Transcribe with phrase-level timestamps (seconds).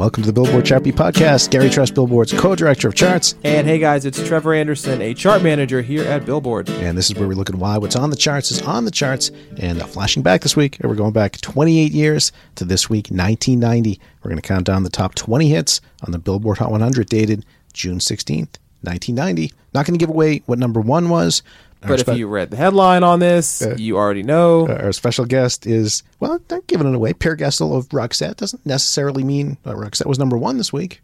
[0.00, 1.50] welcome to the Billboard Beat Podcast.
[1.50, 3.34] Gary Trust, Billboard's co-director of charts.
[3.44, 6.70] And hey guys, it's Trevor Anderson, a chart manager here at Billboard.
[6.70, 8.90] And this is where we look at why what's on the charts is on the
[8.90, 9.30] charts.
[9.58, 14.00] And uh, flashing back this week, we're going back 28 years to this week, 1990.
[14.22, 17.44] We're going to count down the top 20 hits on the Billboard Hot 100 dated
[17.74, 19.52] June 16th, 1990.
[19.74, 21.42] Not going to give away what number one was.
[21.80, 24.68] But if you read the headline on this, you already know.
[24.68, 27.12] uh, our special guest is, well, not giving it away.
[27.14, 31.00] Pierre Gestel of Roxette doesn't necessarily mean uh, Roxette was number one this week.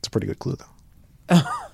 [0.00, 0.56] It's a pretty good clue,
[1.28, 1.40] though.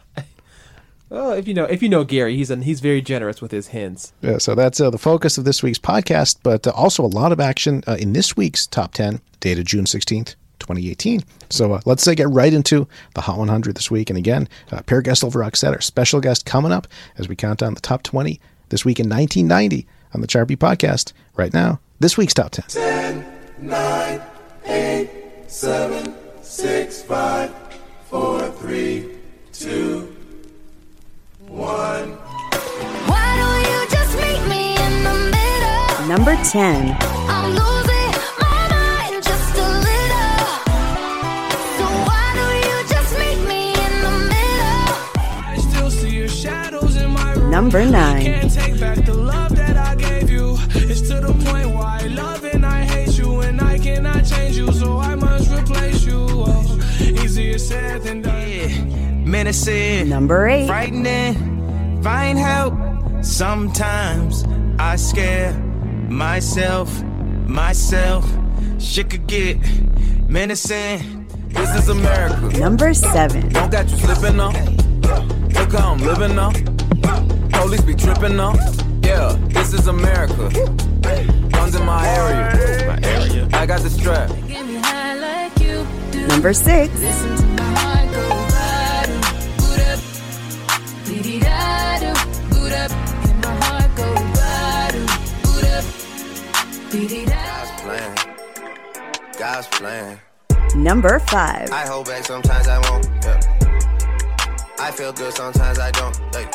[1.10, 3.68] Well, if you know, if you know Gary, he's an, he's very generous with his
[3.68, 4.12] hints.
[4.20, 7.32] Yeah, so that's uh, the focus of this week's podcast, but uh, also a lot
[7.32, 11.22] of action uh, in this week's top 10, dated June 16th, 2018.
[11.50, 14.10] So uh, let's say get right into the Hot 100 this week.
[14.10, 16.86] And again, uh, guest Gestel Roxette, our special guest, coming up
[17.16, 21.12] as we count down the top 20 this week in 1990 on the Charpy Podcast.
[21.36, 22.64] Right now, this week's top 10.
[22.68, 24.22] 10 9,
[24.66, 25.10] 8,
[25.48, 27.54] 7, 6, 5,
[28.04, 29.10] 4, 3,
[29.52, 30.16] 2,
[31.48, 32.18] 1.
[36.08, 37.77] Number 10.
[57.98, 59.30] Than done.
[59.30, 60.66] Menacing, Number 8.
[60.66, 62.74] frightening, find help.
[63.22, 64.44] Sometimes
[64.78, 65.52] I scare
[66.08, 67.02] myself,
[67.46, 68.24] myself.
[68.78, 69.58] Shit could get
[70.28, 71.26] menacing.
[71.48, 72.58] This is America.
[72.58, 73.48] Number 7.
[73.48, 74.54] Don't got you slipping up.
[75.54, 76.54] Look how I'm living up.
[77.68, 78.56] Police be tripping up.
[79.02, 80.48] Yeah, this is America.
[81.50, 82.86] Guns in my area.
[82.86, 83.46] My area.
[83.52, 84.30] I got the strap.
[84.48, 86.26] Get me high like you do.
[86.28, 86.98] Number 6.
[86.98, 89.20] Listen to my heart go bottom,
[89.58, 90.00] boot up,
[91.04, 92.12] dee-dee-da-do,
[92.48, 92.90] boot up,
[93.28, 95.04] and my heart go bottom,
[95.42, 95.84] boot up,
[96.90, 97.66] dee-dee-da.
[97.82, 98.16] Playing.
[99.38, 100.18] God's playing.
[100.74, 101.70] Number 5.
[101.70, 103.06] I hold back sometimes I won't.
[103.22, 103.40] Yeah.
[104.80, 106.16] I feel good sometimes I don't.
[106.34, 106.46] Hey,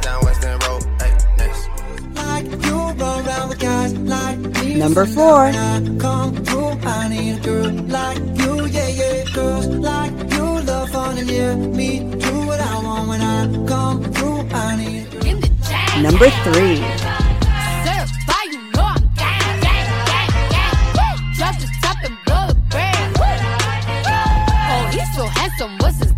[0.00, 0.82] down Western Road.
[1.00, 1.68] Hey, next.
[2.14, 4.74] Like you run around with guys like me.
[4.74, 5.52] Number 4.
[5.98, 6.64] come through.
[6.86, 9.24] I need a girl like you, yeah, yeah.
[9.34, 14.02] Girls like you love fun and yeah, me do what I want when I come
[14.12, 14.40] through.
[14.50, 15.22] I need a girl.
[15.22, 16.02] Give me jack.
[16.02, 16.76] Number 3.
[17.84, 20.76] Certified, you know I'm gang, gang, gang, gang.
[20.96, 21.12] Woo!
[21.36, 23.16] Drop the top and blow the brand.
[24.70, 25.78] Oh, he's so handsome.
[25.78, 26.13] What's his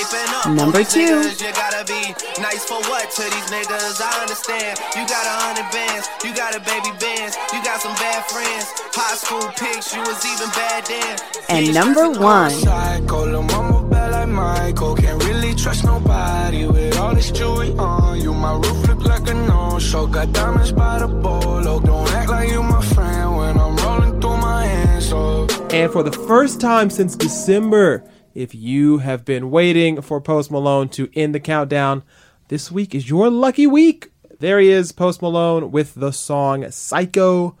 [0.00, 1.20] Number two.
[1.20, 4.00] niggas, You gotta be nice for what to these niggas?
[4.00, 4.78] I understand.
[4.96, 8.64] You got a hundred bands, you got a baby bands, you got some bad friends.
[8.96, 11.18] High school pics, you was even bad then.
[11.48, 12.50] And number 1.
[12.50, 14.96] Psycho, lil' mama bad like Michael.
[14.96, 18.20] Can't really trust nobody with all this jewelry on.
[18.20, 20.06] You my roof look like a no-show.
[20.06, 21.78] Got diamonds by the bolo.
[21.80, 25.10] Don't act like you my friend when I'm rolling through my hands.
[25.10, 28.02] So And for the first time since December,
[28.34, 32.02] if you have been waiting for Post Malone to end the countdown,
[32.48, 34.10] this week is your lucky week.
[34.38, 37.56] There he is, Post Malone, with the song Psycho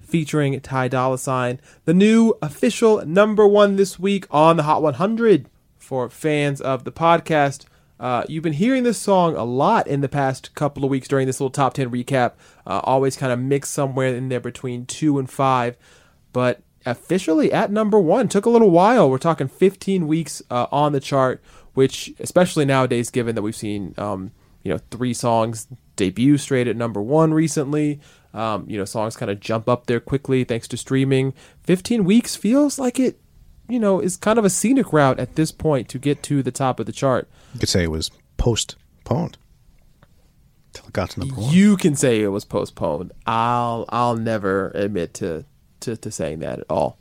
[0.00, 5.48] featuring Ty Dolla Sign, the new official number one this week on the Hot 100
[5.78, 7.64] for fans of the podcast.
[7.98, 11.26] Uh, you've been hearing this song a lot in the past couple of weeks during
[11.26, 12.32] this little top 10 recap.
[12.66, 15.76] Uh, always kind of mixed somewhere in there between two and five.
[16.32, 19.10] But officially at number one, took a little while.
[19.10, 21.42] We're talking 15 weeks uh, on the chart,
[21.74, 24.32] which, especially nowadays, given that we've seen, um,
[24.62, 28.00] you know, three songs debut straight at number one recently.
[28.34, 31.34] Um, you know, songs kind of jump up there quickly thanks to streaming.
[31.64, 33.20] 15 weeks feels like it,
[33.68, 36.50] you know, is kind of a scenic route at this point to get to the
[36.50, 37.28] top of the chart.
[37.54, 39.36] You could say it was postponed
[40.72, 41.52] till it got to number one.
[41.52, 43.12] You can say it was postponed.
[43.26, 45.44] I'll I'll never admit to
[45.82, 46.98] to, to saying that at all.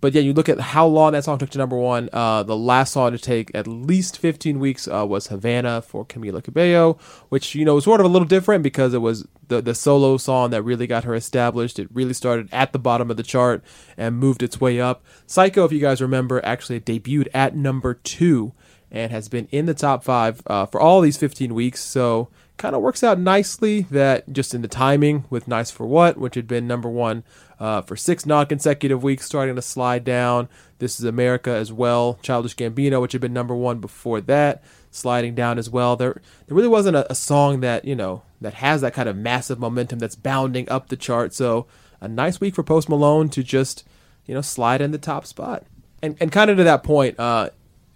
[0.00, 2.10] But yeah, you look at how long that song took to number one.
[2.12, 6.44] Uh, the last song to take at least 15 weeks uh, was Havana for Camila
[6.44, 6.98] Cabello,
[7.30, 10.18] which you know was sort of a little different because it was the the solo
[10.18, 11.78] song that really got her established.
[11.78, 13.64] It really started at the bottom of the chart
[13.96, 15.02] and moved its way up.
[15.26, 18.52] Psycho, if you guys remember, actually debuted at number two
[18.90, 21.82] and has been in the top five uh, for all these 15 weeks.
[21.82, 26.16] So kind of works out nicely that just in the timing with Nice for What,
[26.16, 27.24] which had been number one
[27.58, 30.48] uh, for six non consecutive weeks, starting to slide down.
[30.78, 32.18] This is America as well.
[32.22, 35.96] Childish Gambino, which had been number one before that, sliding down as well.
[35.96, 39.16] There, there really wasn't a, a song that, you know, that has that kind of
[39.16, 41.32] massive momentum that's bounding up the chart.
[41.32, 41.66] So
[42.00, 43.84] a nice week for Post Malone to just,
[44.26, 45.64] you know, slide in the top spot.
[46.02, 47.50] And, and kind of to that point, uh,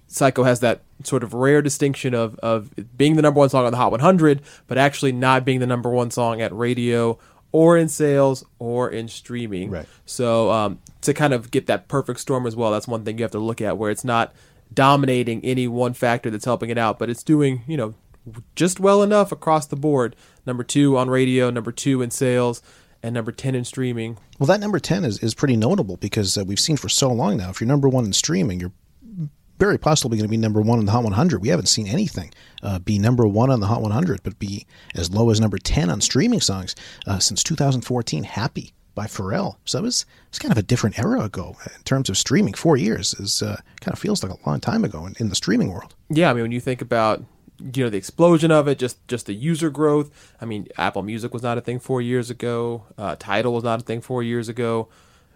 [0.06, 3.70] Psycho has that sort of rare distinction of, of being the number one song on
[3.70, 7.18] the Hot 100, but actually not being the number one song at radio
[7.52, 9.70] or in sales or in streaming.
[9.70, 9.86] Right.
[10.06, 13.24] So um, to kind of get that perfect storm as well, that's one thing you
[13.24, 14.34] have to look at where it's not
[14.72, 17.94] dominating any one factor that's helping it out, but it's doing, you know,
[18.54, 20.14] just well enough across the board.
[20.46, 22.62] Number two on radio, number two in sales,
[23.02, 24.18] and number 10 in streaming.
[24.38, 27.38] Well, that number 10 is, is pretty notable because uh, we've seen for so long
[27.38, 28.72] now, if you're number one in streaming, you're
[29.60, 31.42] very possibly going to be number one in the Hot 100.
[31.42, 35.12] We haven't seen anything uh, be number one on the Hot 100, but be as
[35.12, 36.74] low as number 10 on streaming songs
[37.06, 38.24] uh, since 2014.
[38.24, 39.56] Happy by Pharrell.
[39.66, 42.54] So it was, it's kind of a different era ago in terms of streaming.
[42.54, 45.36] Four years is uh, kind of feels like a long time ago in, in the
[45.36, 45.94] streaming world.
[46.08, 47.22] Yeah, I mean, when you think about
[47.74, 50.10] you know the explosion of it, just just the user growth.
[50.40, 52.84] I mean, Apple Music was not a thing four years ago.
[52.96, 54.88] Uh, was not a thing four years ago.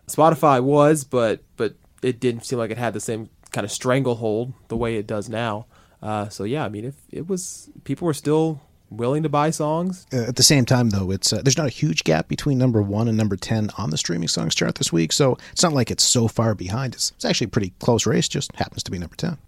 [0.08, 4.52] Spotify was, but but it didn't seem like it had the same kind of stranglehold
[4.68, 5.66] the way it does now.
[6.02, 8.60] Uh, so yeah, I mean, if it was people were still
[8.90, 10.06] willing to buy songs.
[10.12, 12.82] Uh, at the same time, though, it's uh, there's not a huge gap between number
[12.82, 15.90] one and number ten on the streaming songs chart this week, so it's not like
[15.90, 16.94] it's so far behind.
[16.94, 18.28] It's, it's actually a pretty close race.
[18.28, 19.38] Just happens to be number ten.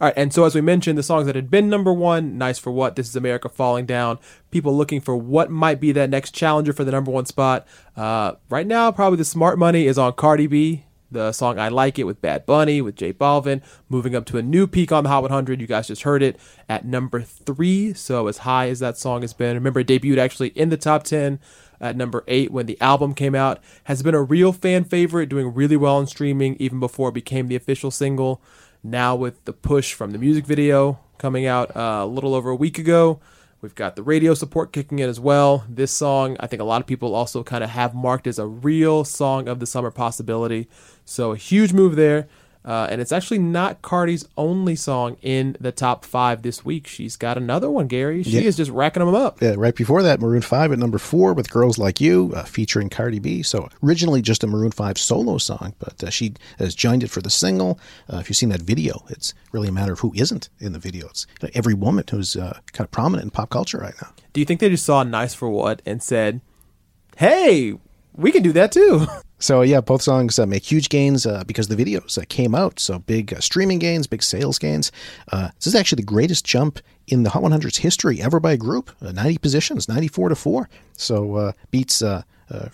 [0.00, 2.58] All right, and so as we mentioned, the songs that had been number one, Nice
[2.58, 4.18] for What, This is America Falling Down,
[4.50, 7.66] people looking for what might be that next challenger for the number one spot.
[7.96, 10.84] Uh, right now, probably the smart money is on Cardi B,
[11.14, 14.42] the song I Like It with Bad Bunny, with J Balvin, moving up to a
[14.42, 15.60] new peak on the Hot 100.
[15.60, 16.38] You guys just heard it
[16.68, 19.54] at number three, so as high as that song has been.
[19.54, 21.40] Remember, it debuted actually in the top 10
[21.80, 23.62] at number eight when the album came out.
[23.84, 27.48] Has been a real fan favorite, doing really well in streaming even before it became
[27.48, 28.42] the official single.
[28.82, 32.56] Now, with the push from the music video coming out uh, a little over a
[32.56, 33.20] week ago,
[33.60, 35.64] we've got the radio support kicking in as well.
[35.68, 38.46] This song, I think a lot of people also kind of have marked as a
[38.46, 40.68] real song of the summer possibility.
[41.04, 42.26] So, a huge move there.
[42.66, 46.86] Uh, and it's actually not Cardi's only song in the top five this week.
[46.86, 48.22] She's got another one, Gary.
[48.22, 48.48] She Yeah.
[48.48, 49.42] is just racking them up.
[49.42, 52.88] Yeah, right before that, Maroon 5 at number four with Girls Like You, uh, featuring
[52.88, 53.42] Cardi B.
[53.42, 57.20] So originally just a Maroon 5 solo song, but uh, she has joined it for
[57.20, 57.78] the single.
[58.10, 60.78] Uh, if you've seen that video, it's really a matter of who isn't in the
[60.78, 61.08] video.
[61.08, 64.08] It's every woman who's uh, kind of prominent in pop culture right now.
[64.32, 66.40] Do you think they just saw Nice for What and said,
[67.18, 67.74] hey,
[68.16, 69.06] we can do that too?
[69.38, 72.80] So yeah, both songs uh, make huge gains uh, because the videos uh, came out.
[72.80, 74.92] So big uh, streaming gains, big sales gains.
[75.32, 78.56] Uh, this is actually the greatest jump in the Hot 100's history ever by a
[78.56, 78.90] group.
[79.02, 80.68] Uh, 90 positions, 94 to four.
[80.96, 82.02] So beats.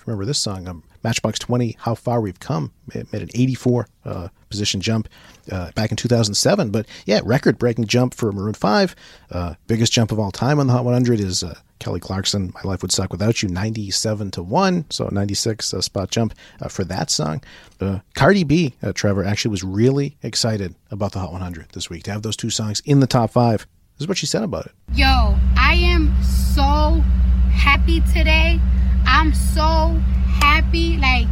[0.04, 1.76] Remember this song, um, Matchbox 20.
[1.80, 2.72] How far we've come.
[2.92, 5.08] It made an 84 uh, position jump
[5.50, 6.70] uh, back in 2007.
[6.70, 8.96] But yeah, record-breaking jump for Maroon 5.
[9.30, 11.42] Uh, biggest jump of all time on the Hot 100 is.
[11.42, 14.84] Uh, Kelly Clarkson, My Life Would Suck Without You, 97 to 1.
[14.90, 17.42] So 96 uh, spot jump uh, for that song.
[18.14, 22.20] Cardi B, Trevor, actually was really excited about the Hot 100 this week to have
[22.20, 23.66] those two songs in the top five.
[24.00, 24.72] This is what she said about it.
[24.92, 27.02] Yo, I am so
[27.50, 28.60] happy today.
[29.06, 30.00] I'm so
[30.42, 30.96] happy.
[30.96, 31.28] Like,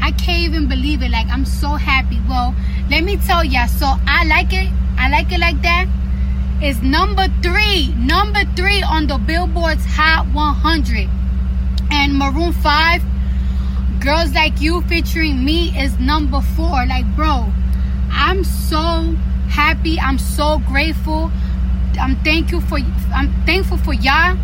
[0.00, 1.10] I can't even believe it.
[1.10, 2.20] Like, I'm so happy.
[2.28, 2.54] Well,
[2.90, 3.66] let me tell ya.
[3.66, 4.70] So, I like it.
[4.98, 5.86] I like it like that.
[6.60, 7.92] It's number three.
[7.94, 11.08] Number three on the Billboard's Hot 100.
[11.90, 13.02] And Maroon 5,
[14.00, 16.86] Girls Like You featuring me is number four.
[16.86, 17.52] Like, bro,
[18.10, 19.16] I'm so
[19.48, 19.98] happy.
[20.00, 21.30] I'm so grateful.
[22.00, 22.78] I'm thankful for
[23.14, 24.36] I'm thankful for y'all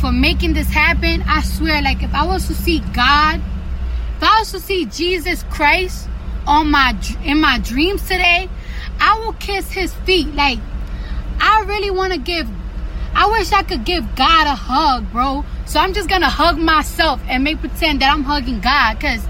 [0.00, 1.22] for making this happen.
[1.22, 3.40] I swear, like if I was to see God,
[4.16, 6.08] if I was to see Jesus Christ
[6.46, 8.48] on my in my dreams today,
[9.00, 10.34] I will kiss his feet.
[10.34, 10.58] Like
[11.40, 12.48] I really want to give
[13.14, 15.44] I wish I could give God a hug, bro.
[15.64, 19.26] So I'm just gonna hug myself and make pretend that I'm hugging God because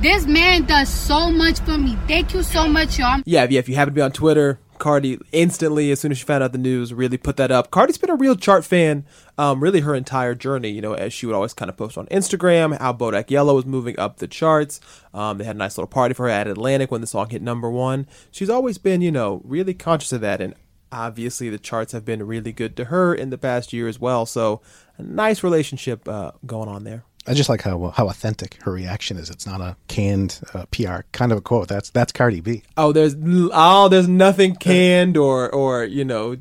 [0.00, 1.96] this man does so much for me.
[2.06, 3.22] Thank you so much, y'all.
[3.24, 3.58] Yeah, yeah.
[3.58, 6.52] If you happen to be on Twitter, Cardi instantly, as soon as she found out
[6.52, 7.70] the news, really put that up.
[7.70, 9.04] Cardi's been a real chart fan,
[9.38, 10.70] um, really her entire journey.
[10.70, 13.66] You know, as she would always kind of post on Instagram how Bodak Yellow was
[13.66, 14.80] moving up the charts.
[15.12, 17.42] Um, they had a nice little party for her at Atlantic when the song hit
[17.42, 18.06] number one.
[18.30, 20.54] She's always been, you know, really conscious of that, and
[20.92, 24.26] obviously the charts have been really good to her in the past year as well.
[24.26, 24.60] So,
[24.98, 27.04] a nice relationship uh, going on there.
[27.26, 29.30] I just like how how authentic her reaction is.
[29.30, 31.68] It's not a canned uh, PR kind of a quote.
[31.68, 32.62] That's that's Cardi B.
[32.76, 36.36] Oh, there's oh, there's nothing canned or or you know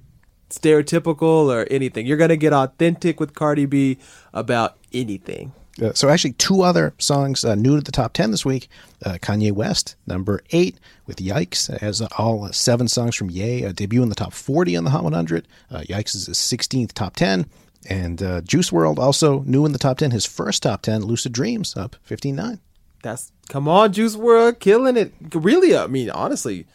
[0.49, 2.05] stereotypical or anything.
[2.05, 3.97] You're gonna get authentic with Cardi B
[4.33, 5.53] about anything.
[5.81, 8.69] Uh, so actually, two other songs uh, new to the top ten this week.
[9.05, 14.01] Uh, Kanye West, number eight, with "Yikes," as all seven songs from Ye uh, debut
[14.01, 15.47] in the top forty on the Hot 100.
[15.69, 17.45] Uh, "Yikes" is his sixteenth top ten,
[17.89, 20.11] and uh, Juice World also new in the top ten.
[20.11, 22.59] His first top ten, "Lucid Dreams," up fifteen nine.
[23.03, 25.13] That's come on, Juice World, killing it.
[25.33, 26.65] Really, I mean, honestly,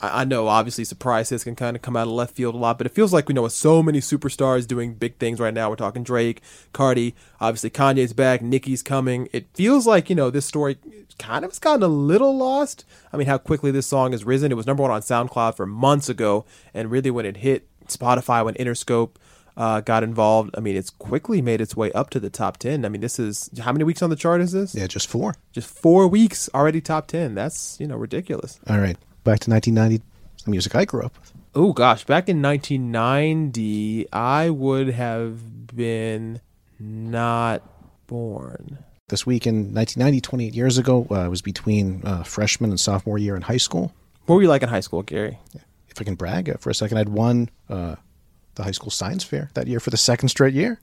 [0.00, 2.58] I, I know obviously surprise hits can kind of come out of left field a
[2.58, 5.54] lot, but it feels like we know with so many superstars doing big things right
[5.54, 5.70] now.
[5.70, 6.42] We're talking Drake,
[6.72, 9.28] Cardi, obviously Kanye's back, Nicki's coming.
[9.32, 10.76] It feels like you know this story
[11.18, 12.84] kind of has gotten a little lost.
[13.12, 14.52] I mean, how quickly this song has risen.
[14.52, 16.44] It was number one on SoundCloud for months ago,
[16.74, 19.16] and really when it hit Spotify, when Interscope
[19.58, 22.84] uh, got involved, I mean, it's quickly made its way up to the top ten.
[22.84, 24.74] I mean, this is how many weeks on the chart is this?
[24.74, 25.34] Yeah, just four.
[25.52, 27.34] Just four weeks already top ten.
[27.34, 28.60] That's you know ridiculous.
[28.68, 30.02] All right, back to 1990,
[30.44, 31.32] the music I grew up with.
[31.56, 36.40] Oh gosh, back in 1990, I would have been
[36.78, 37.62] not
[38.06, 38.78] born.
[39.08, 43.18] This week in 1990, 28 years ago, uh, I was between uh, freshman and sophomore
[43.18, 43.92] year in high school.
[44.26, 45.38] What were you like in high school, Gary?
[45.88, 47.96] If I can brag uh, for a second, I'd won uh,
[48.58, 50.78] the high school science fair that year for the second straight year.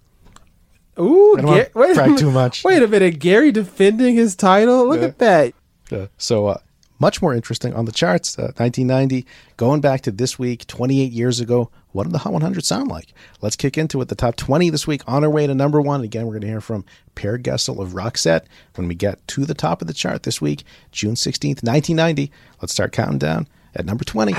[0.97, 2.63] Ooh, wanna wait, a too much.
[2.63, 4.87] Wait a minute, Gary defending his title.
[4.87, 5.07] Look Yeah.
[5.07, 5.53] at that.
[5.91, 6.57] Uh, so uh,
[6.99, 8.39] much more interesting on the charts.
[8.39, 9.25] Uh, 1990,
[9.57, 11.69] going back to this week, 28 years ago.
[11.91, 13.13] What did the Hot 100 sound like?
[13.41, 14.07] Let's kick into it.
[14.09, 16.01] The top 20 this week on our way to number one.
[16.01, 19.53] Again, we're going to hear from Per Gessel of Roxette when we get to the
[19.53, 22.31] top of the chart this week, June 16th, 1990.
[22.61, 24.33] Let's start counting down at number 20.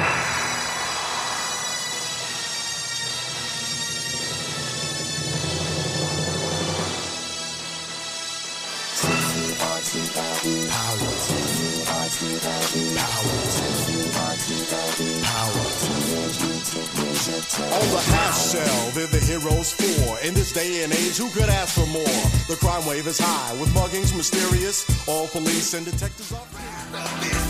[17.59, 20.19] On the half shell, they're the heroes for.
[20.21, 22.05] In this day and age, who could ask for more?
[22.49, 24.85] The crime wave is high, with muggings mysterious.
[25.09, 27.46] All police and detectives are.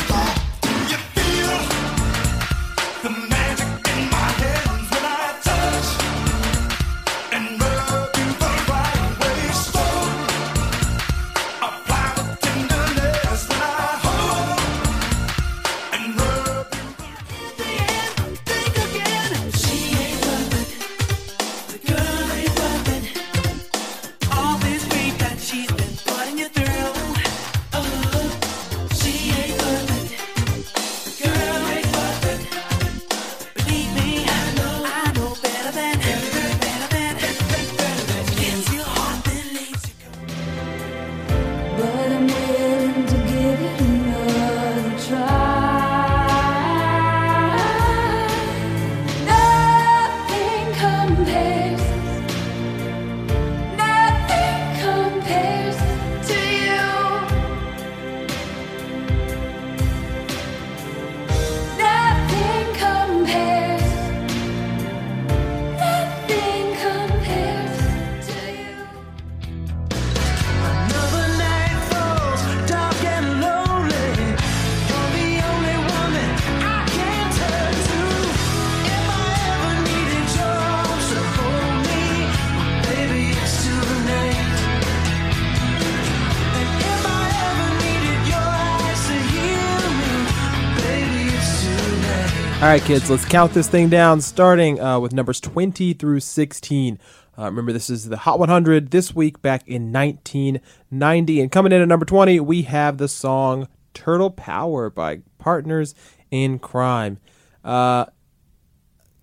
[92.76, 96.98] Right, kids, let's count this thing down, starting uh, with numbers 20 through 16.
[97.38, 101.40] Uh, remember, this is the Hot 100 this week back in 1990.
[101.40, 105.94] And coming in at number 20, we have the song Turtle Power by Partners
[106.30, 107.16] in Crime.
[107.64, 108.04] Uh,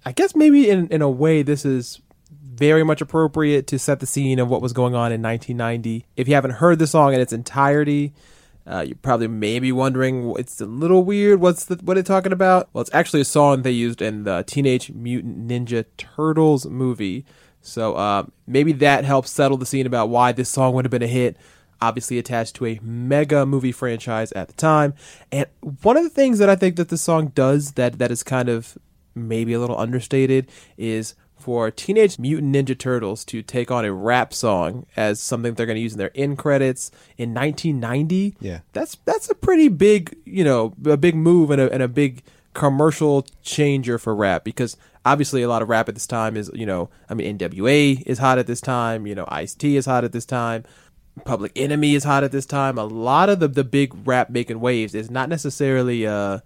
[0.03, 2.01] I guess maybe in in a way this is
[2.43, 6.07] very much appropriate to set the scene of what was going on in 1990.
[6.17, 8.13] If you haven't heard the song in its entirety,
[8.65, 11.41] uh, you're probably maybe wondering it's a little weird.
[11.41, 12.69] What's the what it's talking about?
[12.73, 17.25] Well, it's actually a song they used in the Teenage Mutant Ninja Turtles movie.
[17.61, 21.03] So uh, maybe that helps settle the scene about why this song would have been
[21.03, 21.37] a hit.
[21.81, 24.93] Obviously attached to a mega movie franchise at the time.
[25.31, 25.47] And
[25.81, 28.47] one of the things that I think that the song does that that is kind
[28.47, 28.77] of
[29.15, 34.33] maybe a little understated is for Teenage Mutant Ninja Turtles to take on a rap
[34.33, 38.37] song as something they're going to use in their end credits in 1990.
[38.39, 38.59] Yeah.
[38.71, 42.23] That's that's a pretty big, you know, a big move and a, and a big
[42.53, 46.65] commercial changer for rap because obviously a lot of rap at this time is, you
[46.65, 50.13] know, I mean NWA is hot at this time, you know, Ice-T is hot at
[50.13, 50.63] this time.
[51.25, 52.77] Public Enemy is hot at this time.
[52.77, 56.39] A lot of the the big rap making waves is not necessarily uh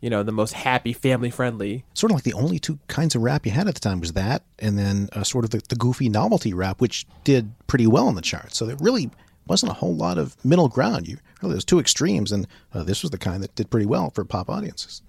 [0.00, 3.22] you know the most happy family friendly Sort of like the only two kinds of
[3.22, 5.76] rap you had at the time was that, and then uh, sort of the, the
[5.76, 8.56] goofy novelty rap, which did pretty well on the charts.
[8.56, 9.10] So there really
[9.46, 11.08] wasn't a whole lot of middle ground.
[11.08, 14.10] You really there's two extremes, and uh, this was the kind that did pretty well
[14.10, 15.02] for pop audiences.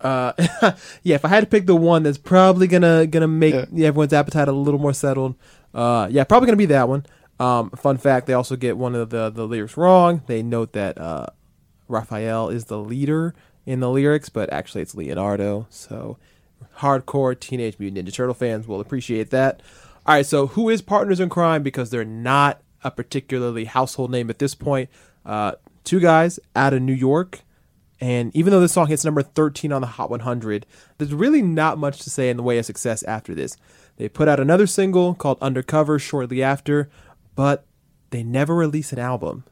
[0.00, 0.32] uh
[1.02, 4.48] yeah if i had to pick the one that's probably gonna gonna make everyone's appetite
[4.48, 5.34] a little more settled
[5.72, 7.06] uh yeah probably gonna be that one
[7.38, 10.98] um fun fact they also get one of the the lyrics wrong they note that
[10.98, 11.26] uh
[11.88, 13.34] raphael is the leader
[13.66, 15.66] in the lyrics but actually it's leonardo.
[15.70, 16.18] So
[16.78, 19.62] hardcore teenage mutant ninja turtle fans will appreciate that.
[20.06, 21.62] All right so who is partners in crime?
[21.62, 24.90] Because they're not a particularly household name at this point.
[25.24, 25.52] Uh
[25.84, 27.40] two guys out of new york.
[28.00, 30.66] And even though this song hits number 13 on the Hot 100,
[30.98, 33.56] there's really not much to say in the way of success after this.
[33.96, 36.90] They put out another single called Undercover shortly after,
[37.34, 37.64] but
[38.10, 39.44] they never release an album.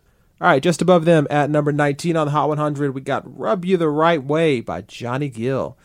[0.42, 3.64] All right, just above them at number 19 on the Hot 100, we got Rub
[3.64, 5.78] You the Right Way by Johnny Gill.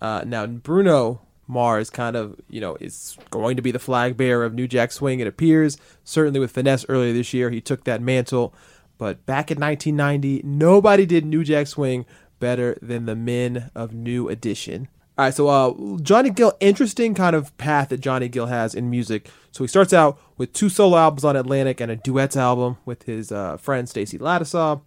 [0.00, 4.44] Uh, now, Bruno Mars kind of, you know, is going to be the flag bearer
[4.44, 5.78] of New Jack Swing, it appears.
[6.04, 8.54] Certainly with Finesse earlier this year, he took that mantle.
[8.98, 12.06] But back in 1990, nobody did New Jack Swing
[12.38, 14.86] better than the men of New Edition.
[15.18, 18.88] All right, so uh, Johnny Gill, interesting kind of path that Johnny Gill has in
[18.88, 19.28] music.
[19.50, 23.02] So he starts out with two solo albums on Atlantic and a duets album with
[23.02, 24.80] his uh, friend Stacy Ladisaw.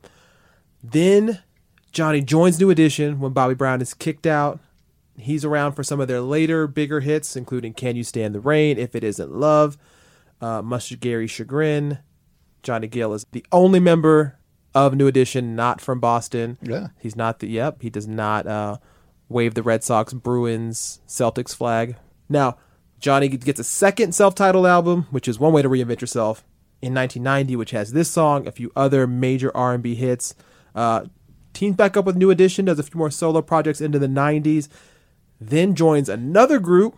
[0.82, 1.42] Then
[1.92, 4.62] Johnny joins New Edition when Bobby Brown is kicked out.
[5.18, 8.78] He's around for some of their later bigger hits, including Can You Stand the Rain,
[8.78, 9.78] If It Isn't Love,
[10.40, 12.00] uh, Must Gary Chagrin.
[12.64, 14.40] Johnny Gill is the only member
[14.74, 16.58] of New Edition not from Boston.
[16.62, 16.88] Yeah.
[17.00, 18.78] He's not the, yep, he does not uh,
[19.32, 21.96] wave the Red Sox, Bruins, Celtics flag.
[22.30, 22.58] Now,
[23.00, 26.44] Johnny gets a second self titled album, which is one way to reinvent yourself,
[26.82, 30.36] in 1990, which has this song, a few other major R&B hits.
[30.76, 31.06] Uh,
[31.54, 34.68] teams back up with New Edition, does a few more solo projects into the 90s,
[35.40, 36.98] then joins another group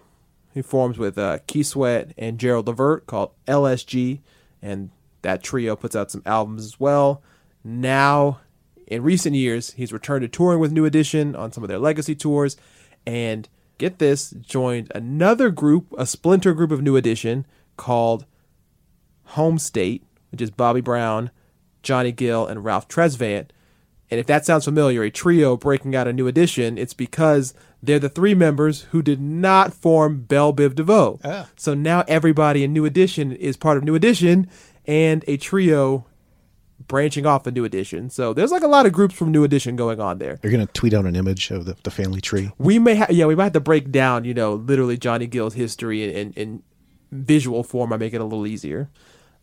[0.54, 4.19] he forms with uh, Keith Sweat and Gerald Levert called LSG,
[4.62, 4.91] and
[5.24, 7.24] that trio puts out some albums as well.
[7.63, 8.41] Now,
[8.88, 12.15] in recent years, he's returned to touring with New Edition on some of their legacy
[12.15, 12.58] tours,
[13.06, 17.46] and get this, joined another group, a splinter group of New Edition
[17.78, 18.26] called
[19.26, 21.32] Home State, which is Bobby Brown,
[21.82, 23.50] Johnny Gill, and Ralph Tresvant.
[24.12, 28.00] And if that sounds familiar, a trio breaking out a new edition, it's because they're
[28.00, 31.19] the three members who did not form Belle Biv DeVoe.
[31.24, 31.50] Ah.
[31.56, 34.48] So now everybody in New Edition is part of New Edition
[34.86, 36.06] and a trio
[36.88, 38.10] branching off a New Edition.
[38.10, 40.40] So there's like a lot of groups from New Edition going on there.
[40.44, 42.52] You're going to tweet out an image of the, the family tree.
[42.58, 45.54] We may have, yeah, we might have to break down, you know, literally Johnny Gill's
[45.54, 46.64] history in, in, in
[47.12, 47.94] visual form.
[47.94, 48.90] I make it a little easier.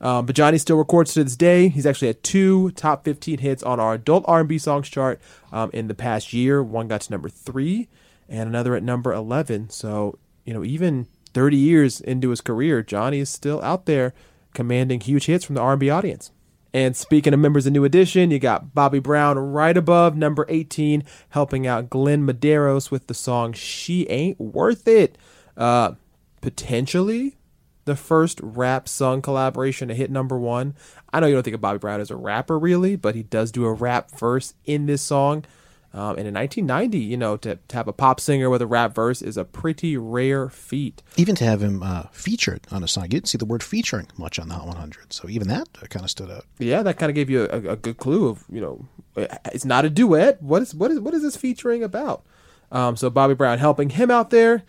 [0.02, 1.68] Um, but Johnny still records to this day.
[1.68, 5.20] He's actually had two top 15 hits on our adult R&B songs chart
[5.52, 6.62] um, in the past year.
[6.62, 7.88] One got to number three,
[8.26, 9.68] and another at number 11.
[9.68, 14.14] So you know, even 30 years into his career, Johnny is still out there
[14.52, 16.32] commanding huge hits from the R&B audience.
[16.72, 21.02] And speaking of members of New Edition, you got Bobby Brown right above number 18,
[21.30, 25.18] helping out Glenn Medeiros with the song She Ain't Worth It.
[25.56, 25.92] Uh,
[26.40, 27.36] potentially
[27.84, 30.74] the first rap song collaboration to hit number one.
[31.12, 33.50] I know you don't think of Bobby Brown as a rapper really, but he does
[33.50, 35.44] do a rap verse in this song.
[35.92, 38.94] Um, and in 1990, you know, to, to have a pop singer with a rap
[38.94, 41.02] verse is a pretty rare feat.
[41.16, 44.06] Even to have him uh, featured on a song, you didn't see the word featuring
[44.16, 45.12] much on the Hot 100.
[45.12, 46.44] So even that uh, kind of stood out.
[46.58, 49.84] Yeah, that kind of gave you a, a good clue of you know, it's not
[49.84, 50.40] a duet.
[50.40, 52.24] What is what is what is this featuring about?
[52.70, 54.62] Um, so Bobby Brown helping him out there.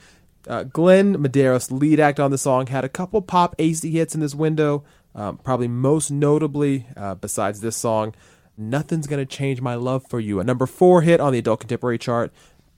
[0.47, 4.21] Uh, Glenn Medeiros, lead act on the song, had a couple pop AC hits in
[4.21, 4.83] this window.
[5.13, 8.15] Um, probably most notably, uh, besides this song,
[8.69, 11.97] "Nothing's Gonna Change My Love for You," a number four hit on the adult contemporary
[11.97, 12.31] chart.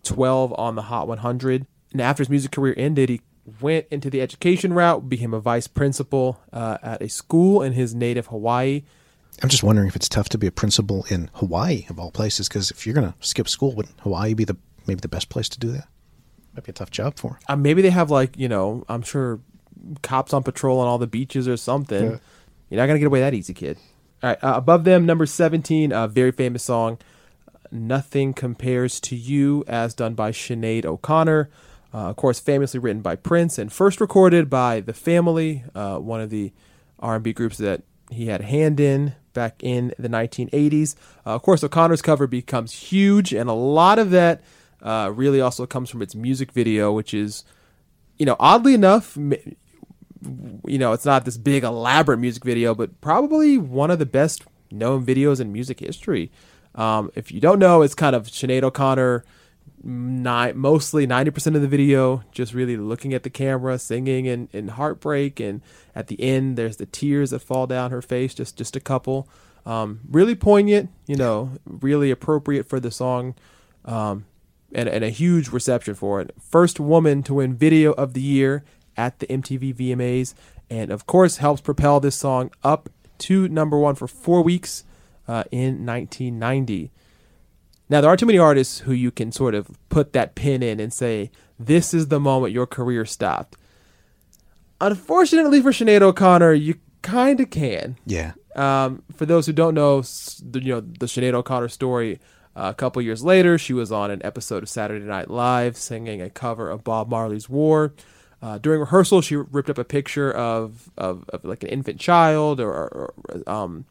[0.03, 1.65] 12 on the Hot 100.
[1.91, 3.21] And after his music career ended, he
[3.61, 7.93] went into the education route, became a vice principal uh, at a school in his
[7.95, 8.83] native Hawaii.
[9.41, 12.47] I'm just wondering if it's tough to be a principal in Hawaii of all places,
[12.47, 15.49] because if you're going to skip school, wouldn't Hawaii be the maybe the best place
[15.49, 15.87] to do that?
[16.55, 17.37] Might be a tough job for him.
[17.49, 19.39] Uh, maybe they have like you know, I'm sure
[20.03, 22.11] cops on patrol on all the beaches or something.
[22.11, 22.17] Yeah.
[22.69, 23.77] You're not gonna get away that easy, kid.
[24.23, 26.97] Right, uh, above them, number 17, a very famous song,
[27.71, 31.49] "Nothing Compares to You," as done by Sinead O'Connor.
[31.93, 36.21] Uh, of course, famously written by Prince and first recorded by The Family, uh, one
[36.21, 36.53] of the
[36.99, 40.95] R&B groups that he had hand in back in the 1980s.
[41.25, 44.41] Uh, of course, O'Connor's cover becomes huge, and a lot of that
[44.81, 47.43] uh, really also comes from its music video, which is,
[48.17, 49.17] you know, oddly enough,
[50.67, 54.43] you know, it's not this big elaborate music video, but probably one of the best
[54.71, 56.31] known videos in music history.
[56.75, 59.23] Um, if you don't know, it's kind of Sinead O'Connor,
[59.83, 64.69] ni- mostly 90% of the video, just really looking at the camera, singing in, in
[64.69, 65.39] heartbreak.
[65.39, 65.61] And
[65.95, 69.27] at the end, there's the tears that fall down her face, just, just a couple.
[69.65, 73.35] Um, really poignant, you know, really appropriate for the song.
[73.85, 74.25] Um,
[74.73, 76.33] and, and a huge reception for it.
[76.39, 78.63] First woman to win Video of the Year
[78.97, 80.33] at the MTV VMAs,
[80.69, 84.83] and of course helps propel this song up to number one for four weeks
[85.27, 86.91] uh, in 1990.
[87.89, 90.79] Now there aren't too many artists who you can sort of put that pin in
[90.79, 93.57] and say this is the moment your career stopped.
[94.81, 97.97] Unfortunately for Sinead O'Connor, you kind of can.
[98.05, 98.33] Yeah.
[98.55, 102.19] Um, for those who don't know, the, you know the Sinead O'Connor story.
[102.55, 106.21] Uh, a couple years later, she was on an episode of Saturday Night Live singing
[106.21, 107.93] a cover of Bob Marley's "War."
[108.43, 112.59] Uh, during rehearsal, she ripped up a picture of, of, of like an infant child,
[112.59, 113.13] or, or
[113.47, 113.85] um,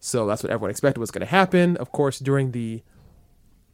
[0.00, 1.76] so that's what everyone expected was going to happen.
[1.76, 2.82] Of course, during the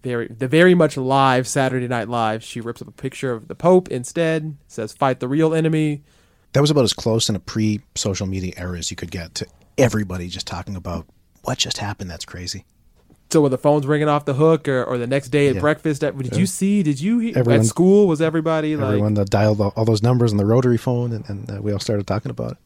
[0.02, 3.54] very the very much live Saturday Night Live, she rips up a picture of the
[3.54, 4.56] Pope instead.
[4.66, 6.02] Says, "Fight the real enemy."
[6.52, 9.36] That was about as close in a pre social media era as you could get
[9.36, 9.46] to
[9.78, 11.06] everybody just talking about
[11.42, 12.10] what just happened.
[12.10, 12.64] That's crazy.
[13.30, 15.60] So when the phone's ringing off the hook, or, or the next day at Yeah.
[15.60, 16.82] breakfast, did you see?
[16.82, 18.06] Did you he- Everyone- at school?
[18.06, 21.28] Was everybody like Everyone that dialed all all those numbers on the rotary phone, and,
[21.28, 22.58] and uh, we all started talking about it.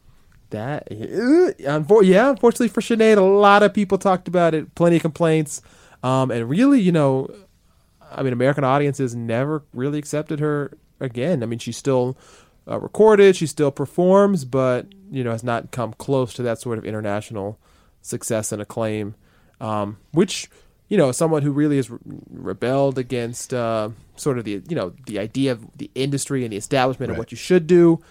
[0.51, 0.87] that?
[0.91, 4.73] Uh, yeah, unfortunately for Sinead, a lot of people talked about it.
[4.75, 5.61] Plenty of complaints,
[6.01, 7.27] um, and really, you know,
[8.11, 11.43] I mean, American audiences never really accepted her again.
[11.43, 12.15] I mean, she's still
[12.69, 16.77] uh, recorded, she still performs, but you know, has not come close to that sort
[16.77, 17.59] of international
[18.01, 19.15] success and acclaim.
[19.63, 20.49] Um, which,
[20.89, 21.99] you know, someone who really has re-
[22.29, 26.57] rebelled against uh, sort of the you know the idea of the industry and the
[26.57, 27.19] establishment of Right.
[27.19, 28.01] what you should do.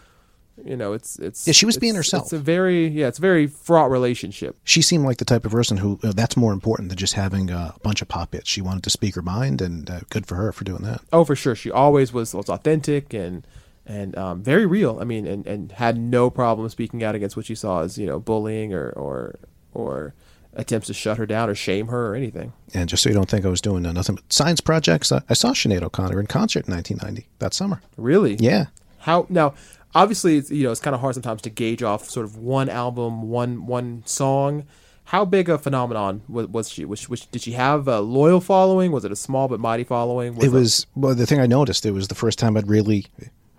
[0.64, 2.24] You know, it's it's Yeah, she was being herself.
[2.24, 4.56] It's a very yeah, it's a very fraught relationship.
[4.64, 7.50] She seemed like the type of person who uh, that's more important than just having
[7.50, 8.48] a bunch of pop hits.
[8.48, 11.00] She wanted to speak her mind, and uh, good for her for doing that.
[11.12, 11.54] Oh, for sure.
[11.54, 13.46] She always was was authentic and
[13.86, 14.98] and um, very real.
[15.00, 18.06] I mean, and, and had no problem speaking out against what she saw as you
[18.06, 19.36] know bullying or or
[19.74, 20.14] or
[20.54, 22.52] attempts to shut her down or shame her or anything.
[22.74, 25.34] And just so you don't think I was doing nothing but science projects, uh, I
[25.34, 27.80] saw Sinead O'Connor in concert in 1990 that summer.
[27.96, 28.36] Really?
[28.36, 28.66] Yeah.
[29.00, 29.54] How now?
[29.94, 32.68] Obviously, it's, you know, it's kind of hard sometimes to gauge off sort of one
[32.70, 34.64] album, one one song.
[35.04, 36.84] How big a phenomenon was, was she?
[36.86, 38.92] Was, was did she have a loyal following?
[38.92, 40.40] Was it a small but mighty following?
[40.40, 41.14] it was well.
[41.14, 43.06] The thing I noticed it was the first time I'd really,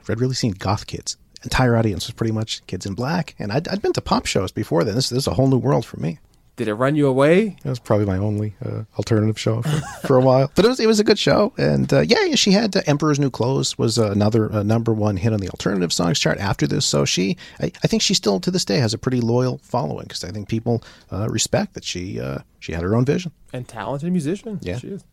[0.09, 1.17] I'd really seen goth kids.
[1.43, 4.51] Entire audience was pretty much kids in black, and I'd, I'd been to pop shows
[4.51, 4.95] before then.
[4.95, 6.19] This, this is a whole new world for me.
[6.55, 7.57] Did it run you away?
[7.65, 10.79] It was probably my only uh, alternative show for, for a while, but it was
[10.79, 11.51] it was a good show.
[11.57, 14.93] And uh, yeah, yeah, she had uh, "Emperor's New Clothes" was uh, another uh, number
[14.93, 16.85] one hit on the alternative songs chart after this.
[16.85, 20.03] So she, I, I think she still to this day has a pretty loyal following
[20.03, 23.31] because I think people uh, respect that she uh, she had her own vision.
[23.51, 24.59] and talented musician.
[24.61, 24.77] Yeah.
[24.77, 25.03] she is.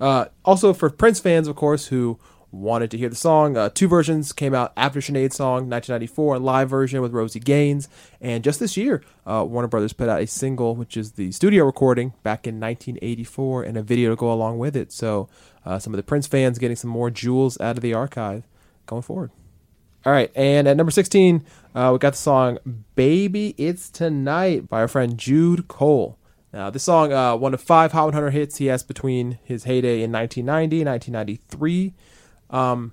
[0.00, 2.18] Uh, also, for Prince fans, of course, who
[2.50, 6.38] wanted to hear the song, uh, two versions came out after Sinead's song, 1994, a
[6.38, 7.88] live version with Rosie Gaines,
[8.20, 11.64] and just this year, uh, Warner Brothers put out a single, which is the studio
[11.64, 14.92] recording back in 1984, and a video to go along with it.
[14.92, 15.28] So,
[15.64, 18.44] uh, some of the Prince fans getting some more jewels out of the archive
[18.86, 19.30] going forward.
[20.04, 22.58] All right, and at number 16, uh, we got the song
[22.94, 26.16] Baby It's Tonight by our friend Jude Cole.
[26.52, 30.02] Now, this song, uh, one of five Hot 100 hits he has between his heyday
[30.02, 31.92] in 1990 and 1993.
[32.50, 32.92] Um,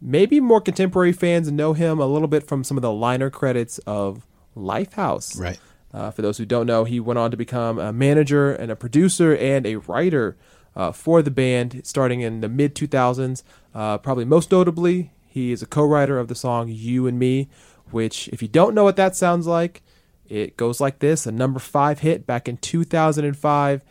[0.00, 3.78] maybe more contemporary fans know him a little bit from some of the liner credits
[3.80, 5.38] of Lifehouse.
[5.38, 5.58] Right.
[5.92, 8.76] Uh, for those who don't know, he went on to become a manager and a
[8.76, 10.36] producer and a writer
[10.74, 13.42] uh, for the band starting in the mid 2000s.
[13.74, 17.48] Uh, probably most notably, he is a co writer of the song You and Me,
[17.90, 19.82] which, if you don't know what that sounds like,
[20.28, 23.84] it goes like this a number five hit back in 2005.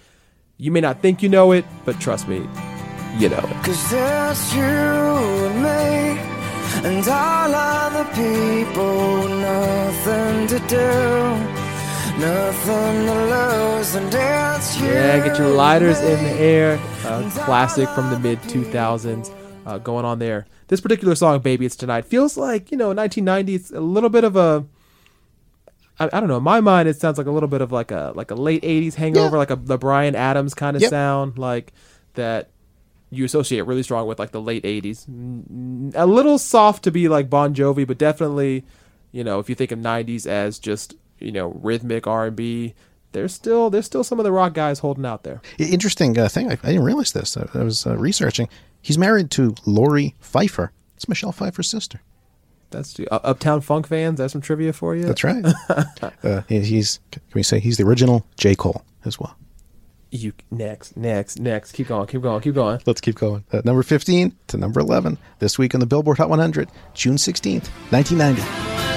[0.58, 2.48] You may not think you know it, but trust me,
[3.18, 3.42] you know.
[3.64, 6.22] Cause there's you and me
[6.88, 14.88] and all other people, nothing to do, nothing to lose, and it's you.
[14.88, 16.78] Yeah, get your lighters in the air.
[17.46, 19.32] Classic from the mid 2000s
[19.66, 20.46] uh, going on there.
[20.68, 23.56] This particular song, Baby It's Tonight, feels like, you know, 1990.
[23.56, 24.66] It's a little bit of a.
[26.00, 26.38] I, I don't know.
[26.38, 28.64] In my mind, it sounds like a little bit of like a like a late
[28.64, 30.90] '80s hangover, like a the Brian Adams kind of Yep.
[30.90, 31.74] sound, like
[32.14, 32.50] that
[33.12, 35.06] you associate really strong with like the late '80s.
[35.08, 38.64] Mm, A little soft to be like Bon Jovi, but definitely,
[39.12, 42.74] you know, if you think of '90s as just you know rhythmic R&B,
[43.12, 45.42] there's still there's still some of the rock guys holding out there.
[45.60, 46.50] Interesting uh, thing.
[46.50, 47.36] I, I didn't realize this.
[47.38, 48.48] I, I was uh, researching.
[48.82, 50.72] He's married to Lori Pfeiffer.
[50.96, 52.02] It's Michelle Pfeiffer's sister.
[52.70, 54.18] That's uh, Uptown Funk fans.
[54.20, 55.04] That's some trivia for you.
[55.04, 55.44] That's right.
[56.24, 59.36] uh, he- he's can we say he's the original J Cole as well.
[60.12, 61.72] You next, next, next.
[61.72, 62.82] Keep going, keep going, keep going.
[62.86, 63.46] Let's keep going.
[63.52, 67.68] Uh, number 15 to number 11 this week on the Billboard Hot 100, June 16th,
[67.92, 68.91] 1990.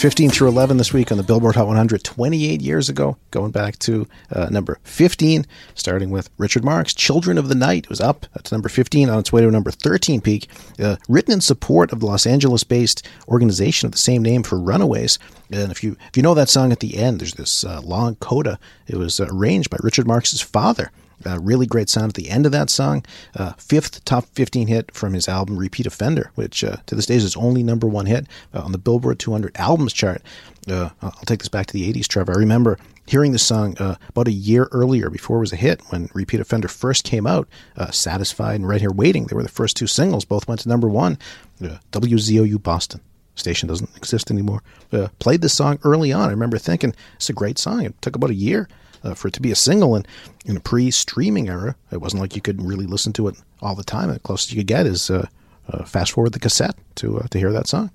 [0.00, 3.78] 15 through 11 this week on the Billboard Hot 100, 28 years ago, going back
[3.80, 8.24] to uh, number 15, starting with Richard Marx, Children of the Night It was up
[8.42, 10.48] to number 15 on its way to number 13 peak,
[10.82, 14.58] uh, written in support of the Los Angeles based organization of the same name for
[14.58, 15.18] Runaways.
[15.52, 18.14] And if you if you know that song at the end, there's this uh, long
[18.16, 18.58] coda.
[18.86, 20.90] It was uh, arranged by Richard Marx's father.
[21.24, 23.04] Uh, really great sound at the end of that song.
[23.36, 27.16] Uh, fifth top 15 hit from his album Repeat Offender, which uh, to this day
[27.16, 30.22] is his only number one hit uh, on the Billboard 200 albums chart.
[30.68, 32.32] Uh, I'll take this back to the 80s, Trevor.
[32.34, 35.80] I remember hearing this song uh, about a year earlier before it was a hit
[35.88, 37.48] when Repeat Offender first came out.
[37.90, 40.88] Satisfied and Right Here Waiting, they were the first two singles, both went to number
[40.88, 41.18] one.
[41.60, 43.00] WZOU Boston.
[43.34, 44.62] Station doesn't exist anymore.
[44.92, 46.28] Uh, played this song early on.
[46.28, 47.84] I remember thinking it's a great song.
[47.84, 48.68] It took about a year
[49.02, 50.06] uh, for it to be a single, and
[50.44, 53.84] in a pre-streaming era, it wasn't like you could really listen to it all the
[53.84, 54.10] time.
[54.10, 55.26] The closest you could get is uh,
[55.68, 57.90] uh, fast forward the cassette to uh, to hear that song.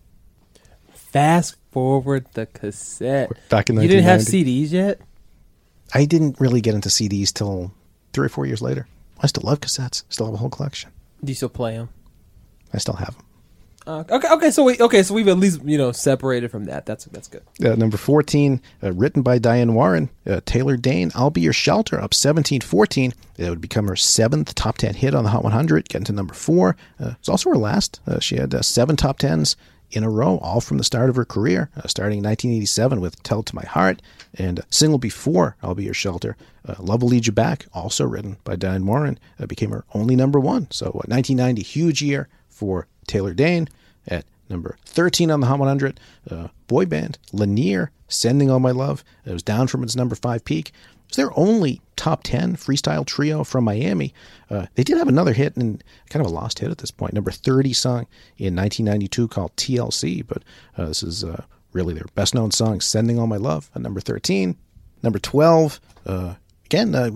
[0.93, 3.31] Fast forward the cassette.
[3.49, 4.99] Back in you didn't have CDs yet.
[5.93, 7.71] I didn't really get into CDs till
[8.13, 8.87] three or four years later.
[9.21, 10.03] I still love cassettes.
[10.09, 10.91] Still have a whole collection.
[11.23, 11.89] Do you still play them?
[12.73, 13.24] I still have them.
[13.87, 16.85] Uh, okay, okay, so we okay, so we've at least you know separated from that.
[16.85, 17.43] That's that's good.
[17.63, 22.01] Uh, number 14, uh, written by Diane Warren, uh, Taylor Dane, I'll Be Your Shelter,
[22.01, 23.13] up 17 14.
[23.37, 26.33] It would become her seventh top 10 hit on the Hot 100, getting to number
[26.33, 26.75] four.
[26.99, 27.99] Uh, it's also her last.
[28.07, 29.55] Uh, she had seven top 10s
[29.91, 33.43] in a row, all from the start of her career, starting in 1987 with Tell
[33.43, 34.01] to My Heart,
[34.33, 36.35] and single before I'll Be Your Shelter,
[36.79, 40.71] Love Will Lead You Back, also written by Diane Warren, became her only number one.
[40.71, 43.67] So, uh, 1990, huge year for Taylor Dane.
[44.07, 49.03] At Number 13 on the Hot 100, uh, boy band Lanier, Sending All My Love.
[49.25, 50.69] It was down from its number five peak.
[50.69, 54.13] It was their only top 10 freestyle trio from Miami.
[54.49, 57.13] Uh, they did have another hit and kind of a lost hit at this point,
[57.13, 60.43] number 30 song in 1992 called TLC, but
[60.77, 63.99] uh, this is uh, really their best known song, Sending All My Love, at number
[63.99, 64.55] 13.
[65.01, 66.35] Number 12, uh,
[66.65, 67.09] again, uh,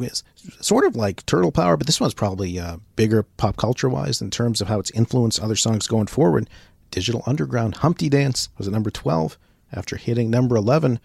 [0.61, 4.29] sort of like Turtle Power, but this one's probably uh, bigger pop culture wise in
[4.31, 6.49] terms of how it's influenced other songs going forward.
[6.91, 9.37] Digital Underground Humpty Dance was at number 12
[9.73, 10.99] after hitting number 11,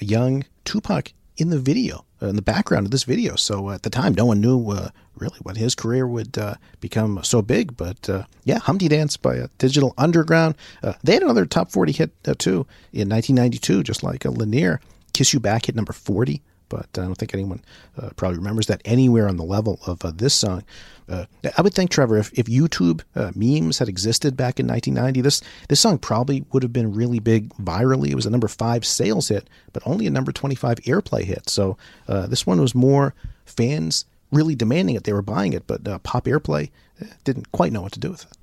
[0.00, 3.36] a young Tupac in the video, uh, in the background of this video.
[3.36, 6.54] So uh, at the time, no one knew uh, really what his career would uh,
[6.80, 7.76] become so big.
[7.76, 8.08] But
[8.44, 10.54] yeah, Humpty Dance by Digital Underground.
[11.02, 14.80] They had another top 40 hit too in 1992, just like a Lanier.
[15.12, 17.62] Kiss You Back hit number 40 but I don't think anyone
[17.96, 20.64] uh, probably remembers that anywhere on the level of uh, this song.
[21.08, 21.26] Uh,
[21.56, 25.40] I would think, Trevor, if, if YouTube uh, memes had existed back in 1990, this
[25.68, 28.10] this song probably would have been really big virally.
[28.10, 31.48] It was a number five sales hit, but only a number 25 airplay hit.
[31.48, 31.76] So
[32.08, 35.04] uh, this one was more fans really demanding it.
[35.04, 38.10] They were buying it, but uh, pop airplay eh, didn't quite know what to do
[38.10, 38.36] with it.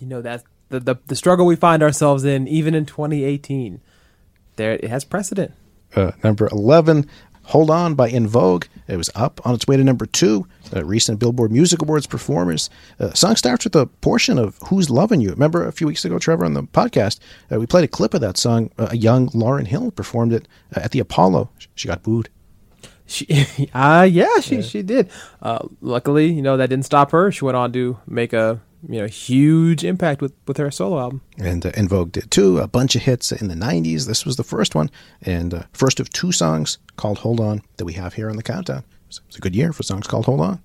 [0.00, 3.80] You know that's the, the the struggle we find ourselves in, even in 2018.
[4.56, 5.52] There, it has precedent.
[5.96, 7.08] Uh, number 11
[7.46, 8.66] hold on by En Vogue.
[8.88, 12.68] It was up on its way to number two uh, recent billboard music awards performers
[13.00, 15.30] uh, song starts with a portion of who's loving you.
[15.30, 17.18] Remember a few weeks ago trevor on the podcast
[17.52, 20.46] uh, we played a clip of that song uh, a young Lauryn Hill performed it
[20.76, 21.50] uh, at the apollo.
[21.74, 22.28] She got booed.
[23.06, 25.10] She, uh, yeah, she she did.
[25.40, 27.30] Uh, luckily, you know that didn't stop her.
[27.30, 31.22] She went on to make a you know huge impact with with her solo album.
[31.38, 32.58] and uh, Vogue did too.
[32.58, 34.06] A bunch of hits in the 90s.
[34.06, 34.90] This was the first one,
[35.22, 38.42] and uh, first of two songs called Hold On that we have here on the
[38.42, 38.84] countdown.
[39.08, 40.62] It was, a good year for songs called Hold On.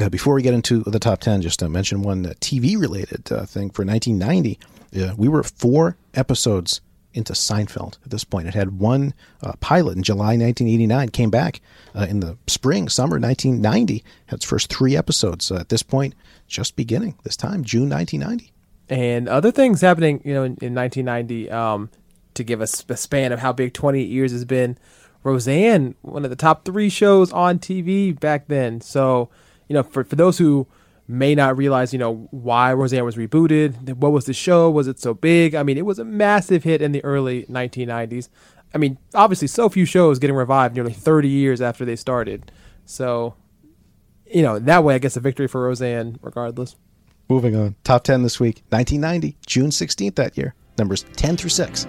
[0.00, 3.30] Uh, before we get into the top 10, just to mention one uh, TV related
[3.32, 4.58] uh, thing for 1990.
[4.96, 6.80] Uh, we were four episodes
[7.12, 8.46] into Seinfeld at this point.
[8.46, 11.60] It had one uh, pilot in July 1989, came back
[11.94, 15.50] uh, in the spring, summer 1990, had its first three episodes.
[15.50, 16.14] At this point,
[16.50, 18.52] just beginning this time, June 1990.
[18.90, 21.50] and other things happening, you know, in, in 1990.
[21.50, 21.90] Um,
[22.34, 24.78] to give us a span of how big 28 years has been,
[25.24, 28.80] Roseanne, one of the top three shows on TV back then.
[28.80, 29.28] So,
[29.68, 30.66] you know, for for those who
[31.08, 35.00] may not realize, you know, why Roseanne was rebooted, what was the show, was it
[35.00, 35.54] so big?
[35.54, 38.28] I mean, it was a massive hit in the early 1990s.
[38.72, 42.52] I mean, obviously, so few shows getting revived nearly 30 years after they started.
[42.86, 43.34] So,
[44.32, 46.76] you know, that way, I guess a victory for Roseanne, regardless.
[47.28, 47.76] Moving on.
[47.84, 48.62] Top 10 this week.
[48.70, 50.54] 1990, June 16th that year.
[50.78, 51.86] Numbers 10 through 6.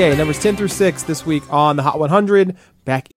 [0.00, 2.56] Okay, numbers 10 through 6 this week on the Hot 100.
[2.86, 3.08] Back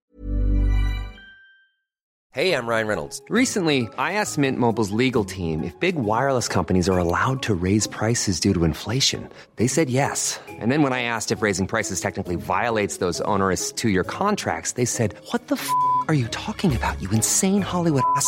[2.33, 3.21] Hey, I'm Ryan Reynolds.
[3.29, 7.87] Recently, I asked Mint Mobile's legal team if big wireless companies are allowed to raise
[7.87, 9.29] prices due to inflation.
[9.55, 10.41] They said yes.
[10.49, 14.73] And then when I asked if raising prices technically violates those onerous two year contracts,
[14.73, 15.69] they said, What the f
[16.07, 18.27] are you talking about, you insane Hollywood ass?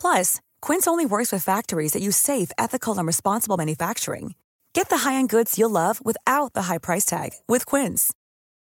[0.00, 4.34] Plus, Quince only works with factories that use safe, ethical, and responsible manufacturing.
[4.72, 8.12] Get the high-end goods you'll love without the high price tag with Quince.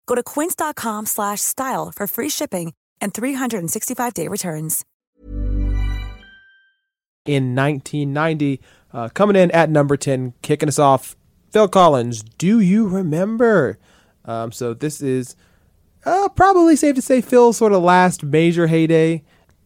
[0.05, 4.85] Go to quince.com slash style for free shipping and 365-day returns.
[7.25, 8.59] in 1990.
[8.91, 11.15] Uh, coming in at number 10, kicking us off,
[11.51, 13.79] Phil Collins, Do You Remember?
[14.25, 15.35] Um, so this is
[16.05, 19.23] uh, probably safe to say Phil's sort of last major heyday.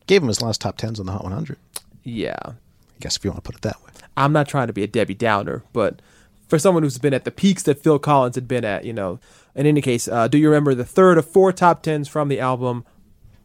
[0.07, 1.57] Gave him his last top tens on the Hot 100.
[2.03, 2.35] Yeah.
[2.45, 2.53] I
[2.99, 3.91] guess if you want to put it that way.
[4.15, 6.01] I'm not trying to be a Debbie Downer, but
[6.47, 9.19] for someone who's been at the peaks that Phil Collins had been at, you know,
[9.53, 12.39] in any case, uh, do you remember the third of four top tens from the
[12.39, 12.85] album?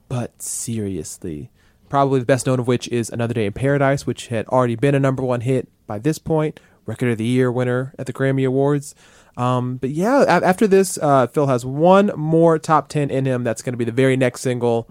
[0.09, 1.51] But seriously,
[1.89, 4.95] probably the best known of which is Another Day in Paradise, which had already been
[4.95, 8.47] a number one hit by this point, Record of the Year winner at the Grammy
[8.47, 8.95] Awards.
[9.37, 13.43] Um, but yeah, a- after this, uh, Phil has one more top 10 in him.
[13.45, 14.89] That's going to be the very next single.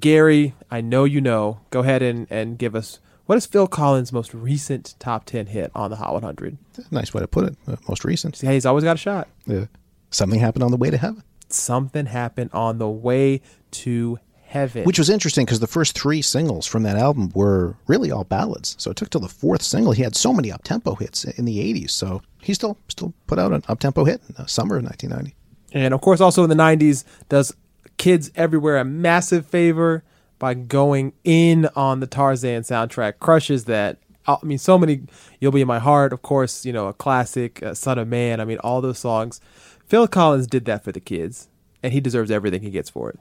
[0.00, 1.60] Gary, I know you know.
[1.70, 5.70] Go ahead and, and give us what is Phil Collins' most recent top 10 hit
[5.74, 6.58] on the Hot 100?
[6.90, 7.56] Nice way to put it.
[7.66, 8.42] Uh, most recent.
[8.42, 9.28] Yeah, he's always got a shot.
[9.46, 9.64] Yeah.
[10.10, 11.22] Something happened on the way to heaven.
[11.48, 14.84] Something happened on the way to heaven.
[14.84, 18.76] Which was interesting because the first three singles from that album were really all ballads.
[18.78, 19.92] So it took till the fourth single.
[19.92, 21.90] He had so many up tempo hits in the 80s.
[21.90, 25.34] So he still still put out an up tempo hit in the summer of 1990.
[25.72, 27.54] And of course, also in the 90s, does
[27.96, 30.04] kids everywhere a massive favor
[30.38, 33.18] by going in on the Tarzan soundtrack.
[33.18, 33.98] Crushes that.
[34.26, 35.02] I mean, so many.
[35.40, 38.40] You'll Be in My Heart, of course, you know, a classic, uh, Son of Man.
[38.40, 39.40] I mean, all those songs.
[39.86, 41.48] Phil Collins did that for the kids,
[41.82, 43.18] and he deserves everything he gets for it.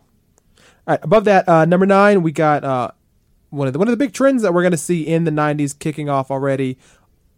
[0.88, 2.91] All right, above that, uh, number nine, we got uh,
[3.49, 5.32] one of the one of the big trends that we're going to see in the
[5.32, 6.78] '90s kicking off already.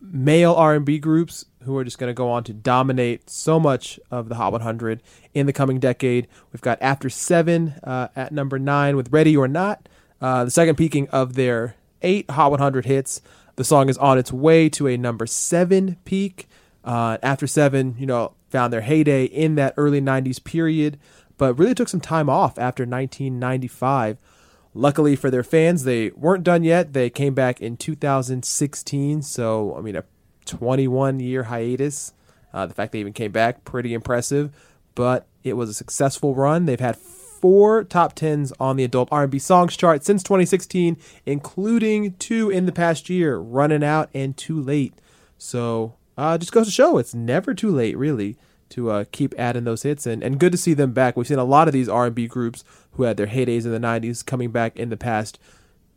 [0.01, 4.29] Male R&B groups who are just going to go on to dominate so much of
[4.29, 5.01] the Hot 100
[5.33, 6.27] in the coming decade.
[6.51, 9.87] We've got After Seven uh, at number nine with Ready or Not,
[10.21, 13.21] uh, the second peaking of their eight Hot 100 hits.
[13.55, 16.47] The song is on its way to a number seven peak.
[16.83, 20.99] Uh, After Seven, you know, found their heyday in that early '90s period,
[21.37, 24.17] but really took some time off after 1995.
[24.73, 26.91] Luckily for their fans, they weren't done yet.
[26.91, 30.03] They came back in 2016, so I mean a
[30.45, 32.13] 21 year hiatus.
[32.53, 34.51] Uh, the fact they even came back, pretty impressive.
[34.95, 36.65] But it was a successful run.
[36.65, 42.49] They've had four top tens on the adult R&B songs chart since 2016, including two
[42.49, 44.93] in the past year, "Running Out" and "Too Late."
[45.37, 48.37] So uh, just goes to show it's never too late, really,
[48.69, 50.05] to uh, keep adding those hits.
[50.05, 51.17] And, and good to see them back.
[51.17, 54.25] We've seen a lot of these R&B groups who had their heydays in the 90s
[54.25, 55.39] coming back in the past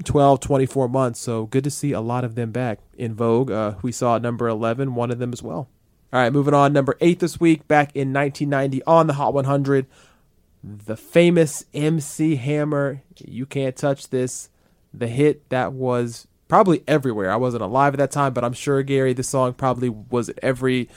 [0.05, 1.20] 12, 24 months.
[1.20, 3.51] So good to see a lot of them back in Vogue.
[3.51, 5.68] Uh, we saw number 11, one of them as well.
[6.12, 6.72] All right, moving on.
[6.72, 9.86] Number eight this week, back in 1990 on the Hot 100,
[10.64, 13.03] the famous MC Hammer.
[13.18, 14.49] You can't touch this.
[14.94, 17.30] The hit that was probably everywhere.
[17.30, 20.38] I wasn't alive at that time, but I'm sure Gary, the song probably was at
[20.42, 20.88] every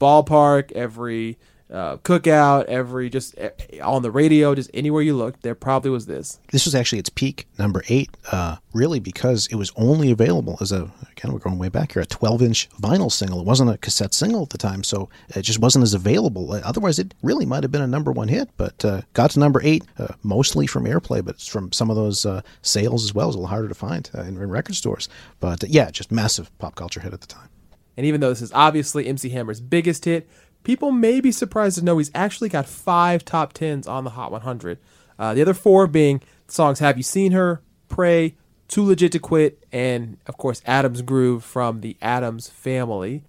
[0.00, 1.38] ballpark, every
[1.70, 3.50] uh, cookout, every just eh,
[3.82, 6.38] on the radio, just anywhere you looked, there probably was this.
[6.52, 10.70] This was actually its peak, number eight, uh, really because it was only available as
[10.70, 13.40] a, again, we're going way back here, a 12 inch vinyl single.
[13.40, 16.52] It wasn't a cassette single at the time, so it just wasn't as available.
[16.52, 19.40] Uh, Otherwise, it really might have been a number one hit, but uh, got to
[19.40, 23.14] number eight, uh, mostly from airplay, but it's from some of those uh, sales as
[23.14, 23.28] well.
[23.28, 25.08] It's a little harder to find uh, in, in record stores.
[25.40, 27.48] But uh, yeah, just massive pop culture hit at the time.
[27.96, 30.28] And even though this is obviously MC Hammer's biggest hit,
[30.66, 34.32] people may be surprised to know he's actually got five top tens on the Hot
[34.32, 34.78] 100.
[35.16, 38.34] Uh, the other four being songs Have You Seen Her, Pray,
[38.66, 43.22] Too Legit to Quit, and of course Addams Groove from the Addams family.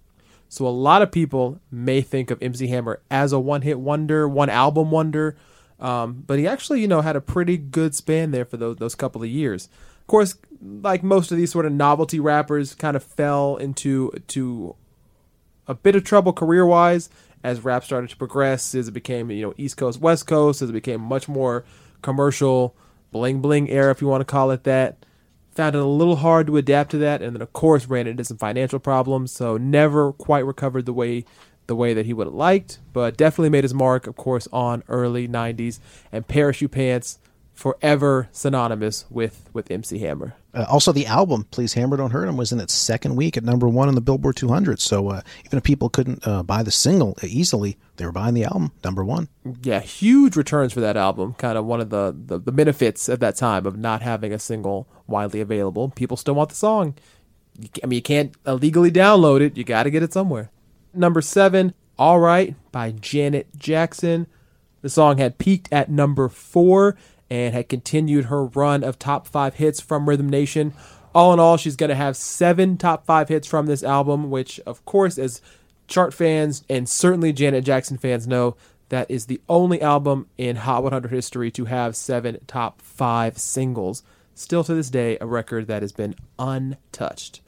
[0.48, 4.28] So a lot of people may think of MC Hammer as a one hit wonder,
[4.28, 5.36] one album wonder.
[5.78, 8.96] Um, but he actually, you know, had a pretty good span there for those, those
[8.96, 9.68] couple of years.
[10.00, 14.74] Of course, like most of these sort of novelty rappers, kind of fell into to
[15.68, 17.10] a bit of trouble career wise
[17.42, 20.70] as rap started to progress, as it became you know East Coast West Coast, as
[20.70, 21.64] it became much more
[22.02, 22.76] commercial,
[23.12, 25.04] bling bling era, if you want to call it that.
[25.52, 28.24] Found it a little hard to adapt to that, and then of course ran into
[28.24, 31.24] some financial problems, so never quite recovered the way
[31.66, 34.82] the way that he would have liked, but definitely made his mark, of course, on
[34.88, 35.80] early '90s
[36.12, 37.18] and Parachute Pants,
[37.58, 40.34] forever synonymous with with MC Hammer.
[40.54, 43.42] Uh, also, the album "Please Hammer Don't Hurt Him" was in its second week at
[43.42, 44.78] number one on the Billboard 200.
[44.78, 48.44] So uh, even if people couldn't uh, buy the single easily, they were buying the
[48.44, 49.28] album number one.
[49.62, 51.34] Yeah, huge returns for that album.
[51.34, 54.38] Kind of one of the, the, the benefits at that time of not having a
[54.38, 55.88] single widely available.
[55.88, 56.94] People still want the song.
[57.82, 59.56] I mean, you can't illegally download it.
[59.56, 60.52] You got to get it somewhere.
[60.94, 64.28] Number seven, "All Right" by Janet Jackson.
[64.80, 66.96] The song had peaked at number four
[67.30, 70.72] and had continued her run of top five hits from Rhythm Nation.
[71.14, 74.60] All in all, she's going to have seven top five hits from this album, which,
[74.60, 75.40] of course, as
[75.86, 78.56] chart fans and certainly Janet Jackson fans know,
[78.90, 84.02] that is the only album in Hot 100 history to have seven top five singles.
[84.34, 87.40] Still to this day, a record that has been untouched.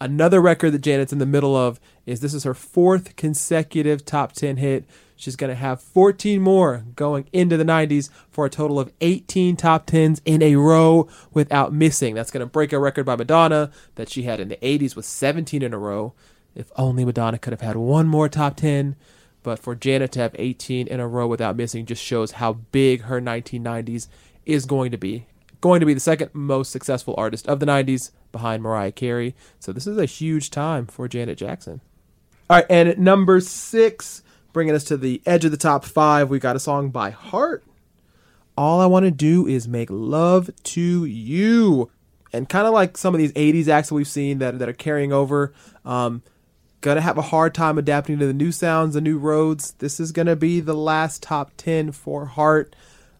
[0.00, 4.32] Another record that Janet's in the middle of is this is her fourth consecutive top
[4.32, 4.84] 10 hit.
[5.18, 9.56] She's going to have 14 more going into the 90s for a total of 18
[9.56, 12.14] top 10s in a row without missing.
[12.14, 15.04] That's going to break a record by Madonna that she had in the 80s with
[15.04, 16.14] 17 in a row.
[16.54, 18.94] If only Madonna could have had one more top 10.
[19.42, 23.02] But for Janet to have 18 in a row without missing just shows how big
[23.02, 24.06] her 1990s
[24.46, 25.26] is going to be.
[25.60, 29.34] Going to be the second most successful artist of the 90s behind Mariah Carey.
[29.58, 31.80] So this is a huge time for Janet Jackson.
[32.48, 34.22] All right, and at number six,
[34.52, 37.64] bringing us to the edge of the top five, we got a song by Heart.
[38.56, 41.90] All I want to do is make love to you.
[42.32, 44.74] And kind of like some of these 80s acts that we've seen that, that are
[44.74, 46.22] carrying over, um,
[46.80, 49.72] gonna have a hard time adapting to the new sounds, the new roads.
[49.78, 52.74] This is gonna be the last top 10 for Heart.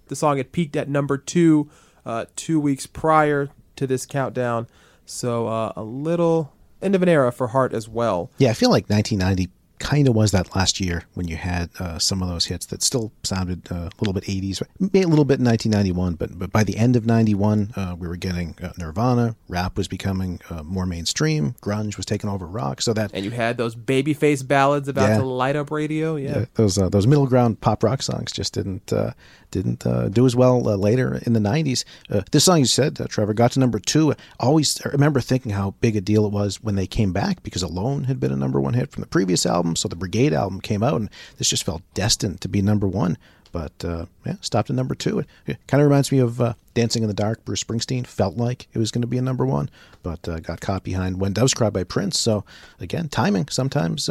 [0.08, 1.70] The song had peaked at number two
[2.04, 4.66] uh, two weeks prior to this countdown.
[5.04, 8.30] So uh, a little end of an era for Heart as well.
[8.38, 11.98] Yeah, I feel like 1990 kind of was that last year when you had uh,
[11.98, 15.24] some of those hits that still sounded uh, a little bit 80s, maybe a little
[15.24, 18.72] bit in 1991, but but by the end of 91, uh, we were getting uh,
[18.78, 23.24] Nirvana, rap was becoming uh, more mainstream, grunge was taking over rock, so that And
[23.24, 25.18] you had those babyface ballads about Yeah.
[25.18, 26.16] to light up radio.
[26.16, 26.30] Yeah.
[26.38, 29.12] uh, those uh, those middle ground pop rock songs just didn't uh,
[29.50, 31.84] didn't uh, do as well uh, later in the 90s.
[32.10, 34.12] Uh, this song you said, uh, Trevor, got to number two.
[34.12, 37.62] I always remember thinking how big a deal it was when they came back because
[37.62, 39.76] Alone had been a number one hit from the previous album.
[39.76, 43.16] So the Brigade album came out, and this just felt destined to be number one.
[43.50, 45.20] But uh, yeah, stopped at number two.
[45.20, 47.44] It, it kind of reminds me of uh, Dancing in the Dark.
[47.44, 49.70] Bruce Springsteen felt like it was going to be a number one,
[50.02, 52.18] but got caught behind When Doves Cry by Prince.
[52.18, 52.44] So
[52.78, 54.10] again, timing sometimes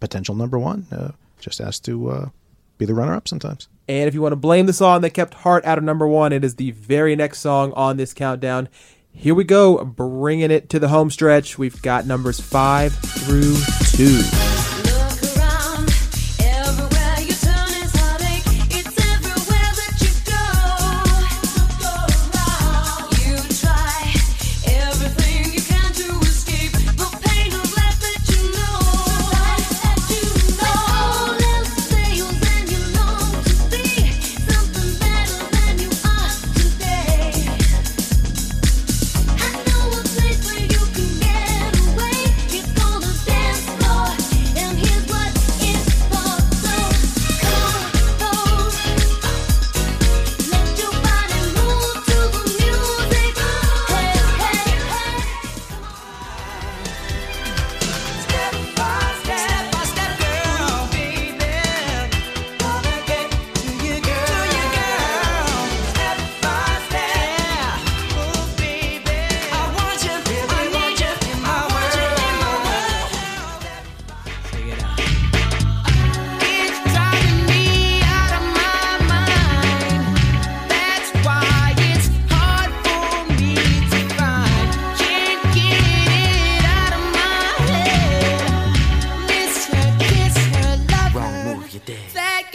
[0.00, 2.32] potential number one just has to
[2.78, 3.68] be the runner up sometimes.
[3.90, 6.32] And if you want to blame the song that kept Heart out of number one,
[6.32, 8.68] it is the very next song on this countdown.
[9.10, 11.58] Here we go, bringing it to the home stretch.
[11.58, 13.56] We've got numbers five through
[13.96, 14.59] two.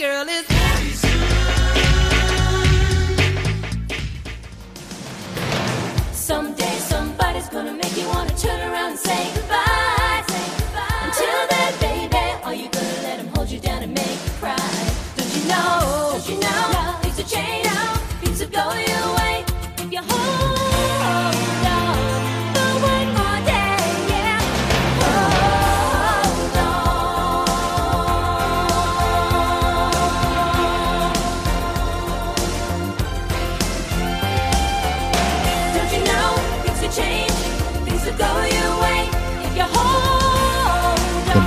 [0.06, 0.46] Girl is
[6.12, 9.65] Someday somebody's gonna make you wanna turn around and say goodbye.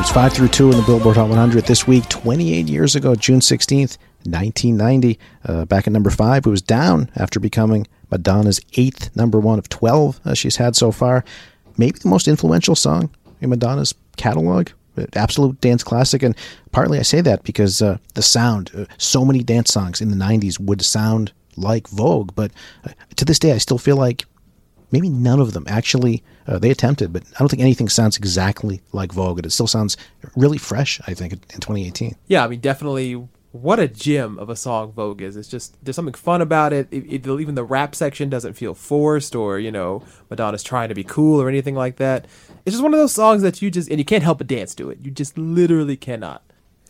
[0.10, 3.42] It's 5 through 2 in the Billboard Hot 100 this week, 28 years ago, June
[3.42, 5.20] 16th, 1990.
[5.46, 9.70] Uh, back at number 5, it was down after becoming Madonna's eighth number one of
[9.70, 11.24] 12 uh, she's had so far.
[11.78, 14.70] Maybe the most influential song in Madonna's catalog.
[14.98, 16.36] Uh, Absolute dance classic, and
[16.72, 18.72] partly I say that because uh, the sound.
[18.76, 22.50] Uh, so many dance songs in the '90s would sound like Vogue, but
[22.84, 24.26] uh, to this day, I still feel like
[24.92, 28.82] maybe none of them actually uh, they attempted, but I don't think anything sounds exactly
[28.92, 29.38] like Vogue.
[29.38, 29.98] And it still sounds
[30.36, 31.00] really fresh.
[31.06, 32.16] I think in 2018.
[32.28, 33.28] Yeah, I mean, definitely.
[33.52, 35.36] What a gem of a song Vogue is.
[35.36, 36.88] It's just there's something fun about it.
[36.92, 37.28] It, it.
[37.28, 41.42] Even the rap section doesn't feel forced or you know Madonna's trying to be cool
[41.42, 42.26] or anything like that.
[42.66, 44.76] It's just one of those songs that you just and you can't help but dance
[44.76, 45.00] to it.
[45.02, 46.44] You just literally cannot.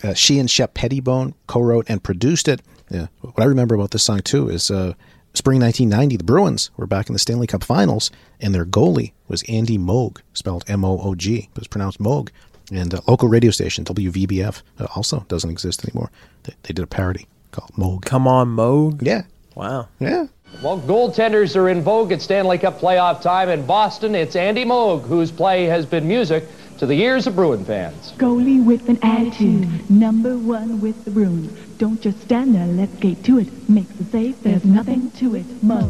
[0.04, 2.62] Uh, she and Shep Pettibone co-wrote and produced it.
[2.90, 3.08] Yeah.
[3.22, 4.96] What I remember about this song too is uh,
[5.34, 6.18] spring 1990.
[6.18, 10.20] The Bruins were back in the Stanley Cup Finals, and their goalie was Andy Moog,
[10.34, 12.30] spelled M-O-O-G, but it's pronounced Moog.
[12.72, 16.12] And uh, local radio station WVBF uh, also doesn't exist anymore.
[16.44, 18.06] They, they did a parody called Moog.
[18.06, 19.02] Come on, Moog.
[19.02, 19.24] Yeah.
[19.56, 19.88] Wow.
[20.00, 20.28] Yeah.
[20.64, 24.16] Well, goaltenders are in vogue at Stanley Cup playoff time in Boston.
[24.16, 26.44] It's Andy Moog, whose play has been music
[26.80, 28.14] to the ears of Bruin fans.
[28.18, 31.69] Goalie with an attitude, number one with the Bruins.
[31.80, 33.70] Don't just stand there, let's get to it.
[33.70, 35.46] Makes the save, there's nothing to it.
[35.64, 35.90] Mo.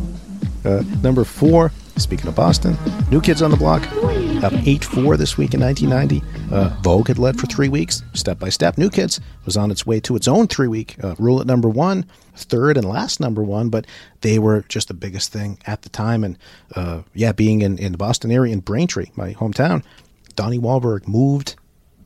[0.64, 2.78] Uh, number four, speaking of Boston,
[3.10, 3.82] New Kids on the Block,
[4.44, 6.54] up 8 4 this week in 1990.
[6.54, 8.78] Uh, Vogue had led for three weeks, step by step.
[8.78, 11.68] New Kids was on its way to its own three week uh, rule at number
[11.68, 13.88] one, third and last number one, but
[14.22, 16.24] they were just the biggest thing at the time.
[16.24, 16.38] And
[16.76, 19.84] uh, yeah, being in, in the Boston area, in Braintree, my hometown,
[20.36, 21.56] Donnie Wahlberg moved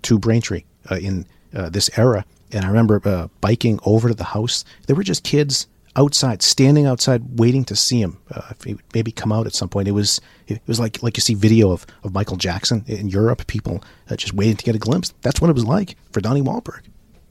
[0.03, 2.23] to Braintree uh, in uh, this era.
[2.53, 4.63] And I remember uh, biking over to the house.
[4.87, 8.17] There were just kids outside, standing outside, waiting to see him.
[8.31, 9.87] Uh, if he maybe come out at some point.
[9.87, 13.47] It was it was like like you see video of, of Michael Jackson in Europe.
[13.47, 15.13] People uh, just waiting to get a glimpse.
[15.21, 16.81] That's what it was like for Donnie Wahlberg.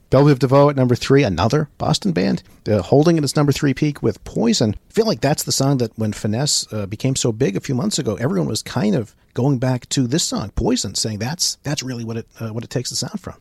[0.09, 3.73] Belle Biv DeVoe at number three, another Boston band, uh, holding at its number three
[3.73, 4.75] peak with Poison.
[4.87, 7.73] I feel like that's the song that when Finesse uh, became so big a few
[7.73, 11.81] months ago, everyone was kind of going back to this song, Poison, saying that's that's
[11.81, 13.37] really what it uh, what it takes the sound from.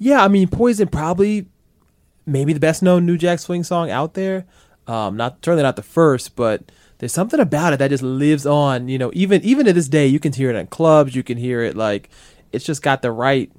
[0.00, 1.46] Yeah, I mean, Poison probably
[2.26, 4.46] maybe the best known New Jack Swing song out there.
[4.86, 8.88] Um, not certainly not the first, but there's something about it that just lives on.
[8.88, 11.14] You know, even even to this day, you can hear it in clubs.
[11.14, 12.08] You can hear it like
[12.50, 13.52] it's just got the right,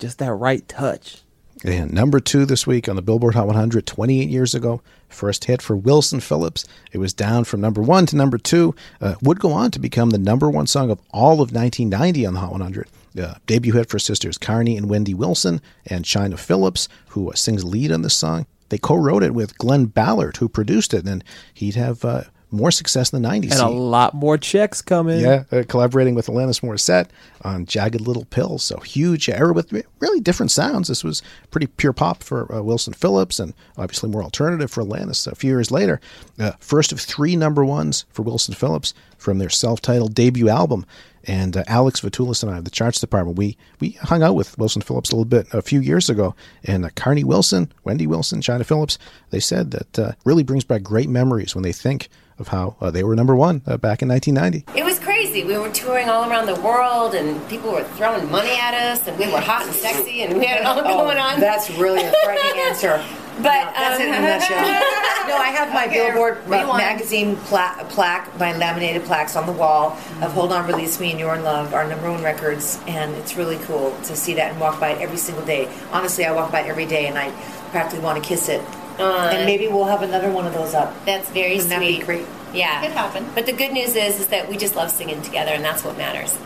[0.00, 1.22] just that right touch.
[1.64, 5.62] And number two this week on the Billboard Hot 100, 28 years ago, first hit
[5.62, 6.66] for Wilson Phillips.
[6.92, 8.74] It was down from number one to number two.
[9.00, 12.34] Uh, would go on to become the number one song of all of 1990 on
[12.34, 12.88] the Hot 100.
[13.20, 17.64] Uh, debut hit for sisters Carnie and Wendy Wilson and China Phillips, who uh, sings
[17.64, 18.46] lead on this song.
[18.70, 23.12] They co-wrote it with Glen Ballard, who produced it, and he'd have uh, more success
[23.12, 23.52] in the 90s.
[23.52, 25.20] And a lot more checks coming.
[25.20, 27.08] yeah, uh, collaborating with Alanis Morissette
[27.42, 28.58] on Jagged Little Pill.
[28.58, 30.88] So huge era with really different sounds.
[30.88, 35.30] This was pretty pure pop for uh, Wilson Phillips and obviously more alternative for Alanis
[35.30, 36.00] a few years later.
[36.38, 40.86] Uh, first of three number ones for Wilson Phillips from their self titled debut album.
[41.26, 44.58] And uh, Alex Vatulis and I of the charts department, we, we hung out with
[44.58, 46.34] Wilson Phillips a little bit a few years ago.
[46.64, 48.98] And uh, Carnie Wilson, Wendy Wilson, China Phillips,
[49.30, 52.08] they said that uh, really brings back great memories when they think
[52.38, 54.78] of how uh, they were number one uh, back in 1990.
[54.78, 54.93] It was
[55.34, 55.46] crazy.
[55.46, 59.18] We were touring all around the world, and people were throwing money at us, and
[59.18, 61.36] we were hot and sexy, and we had it all going on.
[61.36, 63.04] Oh, That's really a frightening answer.
[63.38, 64.56] But That's it in a um, nutshell.
[65.28, 66.78] no, I have my Here, Billboard rewind.
[66.78, 71.18] magazine pla- plaque, my laminated plaques on the wall of "Hold On, Release Me" and
[71.18, 74.60] "You're in Love," our number one records, and it's really cool to see that and
[74.60, 75.68] walk by it every single day.
[75.90, 77.32] Honestly, I walk by it every day, and I
[77.72, 78.62] practically want to kiss it.
[78.98, 80.94] Uh, and maybe we'll have another one of those up.
[81.04, 82.00] That's very Wouldn't that sweet.
[82.00, 82.26] be great?
[82.52, 83.26] Yeah, could happen.
[83.34, 85.98] But the good news is, is that we just love singing together, and that's what
[85.98, 86.36] matters.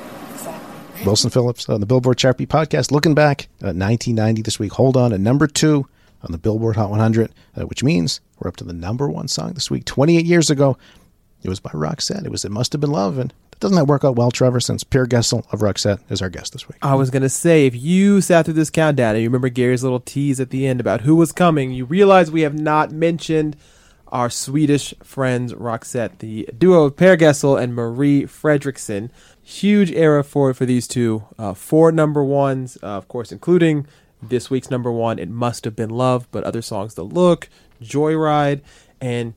[1.04, 2.90] Wilson Phillips on the Billboard Chart podcast.
[2.90, 4.72] Looking back at 1990 this week.
[4.72, 5.86] Hold on at number two
[6.22, 9.52] on the Billboard Hot 100, uh, which means we're up to the number one song
[9.52, 9.84] this week.
[9.84, 10.76] 28 years ago,
[11.42, 12.24] it was by Roxette.
[12.24, 13.18] It was It Must Have Been Love.
[13.18, 16.52] And doesn't that work out well, Trevor, since Per Gessle of Roxette is our guest
[16.52, 16.78] this week?
[16.82, 20.00] I was gonna say, if you sat through this countdown and you remember Gary's little
[20.00, 23.56] tease at the end about who was coming, you realize we have not mentioned
[24.10, 29.10] our Swedish friends Roxette, the duo of Per Gessle and Marie Fredriksson.
[29.42, 31.24] Huge era for for these two.
[31.38, 33.86] Uh, four number ones, uh, of course, including
[34.22, 35.18] this week's number one.
[35.18, 37.48] It must have been love, but other songs, The Look,
[37.82, 38.60] Joyride,
[39.00, 39.34] and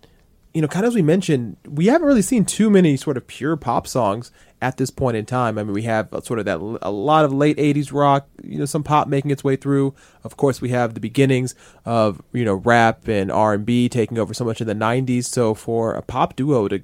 [0.53, 3.25] you know, kind of as we mentioned, we haven't really seen too many sort of
[3.25, 4.31] pure pop songs
[4.61, 5.57] at this point in time.
[5.57, 8.59] I mean, we have uh, sort of that a lot of late '80s rock, you
[8.59, 9.93] know, some pop making its way through.
[10.23, 14.19] Of course, we have the beginnings of you know rap and R and B taking
[14.19, 15.25] over so much in the '90s.
[15.25, 16.81] So for a pop duo to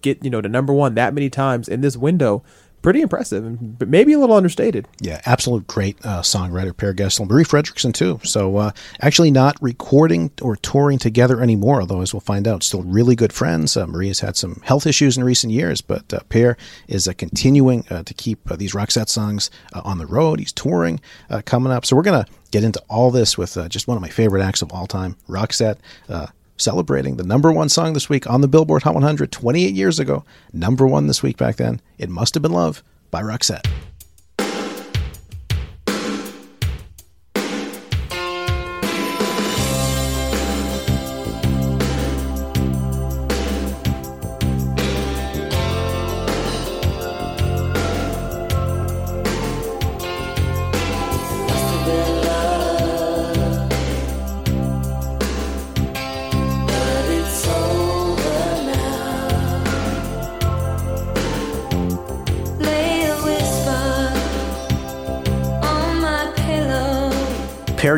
[0.00, 2.42] get you know to number one that many times in this window,
[2.82, 4.86] pretty impressive, but maybe a little understated.
[5.00, 7.28] Yeah, absolute great uh, songwriter, Per Gessle.
[7.28, 8.20] Marie Fredriksson, too.
[8.24, 12.82] So, uh, actually not recording or touring together anymore, although, as we'll find out, still
[12.82, 13.76] really good friends.
[13.76, 16.56] Uh, Marie has had some health issues in recent years, but uh, Per
[16.88, 20.40] is uh, continuing uh, to keep uh, these Roxette songs on the road.
[20.40, 21.00] He's touring
[21.46, 21.86] coming up.
[21.86, 24.62] So, we're going to get into all this with just one of my favorite acts
[24.62, 25.78] of all time, Roxette.
[26.56, 30.24] Celebrating the number one song this week on the Billboard Hot 100 28 years ago.
[30.52, 31.80] Number one this week back then.
[31.98, 33.66] It Must Have Been Love by Roxette.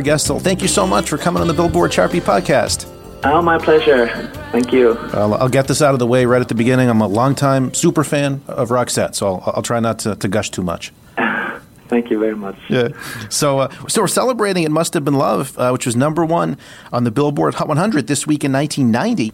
[0.05, 2.91] Gessle, thank you so much for coming on the Billboard Sharpie podcast.
[3.25, 4.07] Oh, my pleasure.
[4.53, 4.99] Thank you.
[5.15, 6.91] I'll, I'll get this out of the way right at the beginning.
[6.91, 10.51] I'm a longtime super fan of Roxette, so I'll, I'll try not to, to gush
[10.51, 10.93] too much.
[11.89, 12.57] Thank you very much.
[12.69, 12.89] Yeah.
[13.31, 16.59] So, uh, so we're celebrating "It Must Have Been Love," uh, which was number one
[16.93, 19.33] on the Billboard Hot 100 this week in 1990.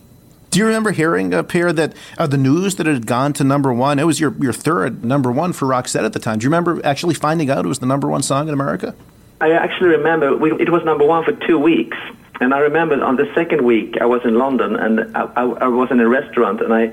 [0.50, 3.44] Do you remember hearing, uh, Pierre, that uh, the news that it had gone to
[3.44, 3.98] number one?
[3.98, 6.38] It was your your third number one for Roxette at the time.
[6.38, 8.94] Do you remember actually finding out it was the number one song in America?
[9.40, 11.96] I actually remember we, it was number one for two weeks.
[12.40, 15.68] And I remember on the second week I was in London and I, I, I
[15.68, 16.92] was in a restaurant and I,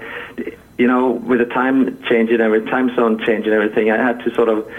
[0.77, 4.19] you know, with the time change and every time zone change and everything, I had
[4.25, 4.69] to sort of,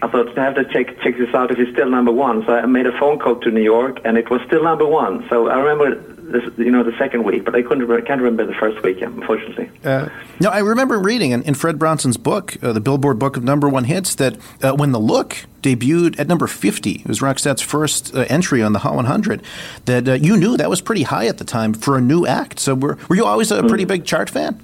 [0.00, 2.44] I thought I have to check check this out if it's still number one.
[2.46, 5.26] So I made a phone call to New York and it was still number one.
[5.28, 6.00] So I remember
[6.32, 9.00] this, you know, the second week, but I couldn't, re- can't remember the first week,
[9.00, 9.70] unfortunately.
[9.84, 10.08] Uh,
[10.40, 13.68] no, I remember reading in, in Fred Bronson's book, uh, the Billboard Book of Number
[13.68, 18.14] One Hits, that uh, when The Look debuted at number 50, it was Roxette's first
[18.14, 19.42] uh, entry on the Hot 100,
[19.84, 22.58] that uh, you knew that was pretty high at the time for a new act.
[22.58, 24.60] So were, were you always a pretty big chart fan?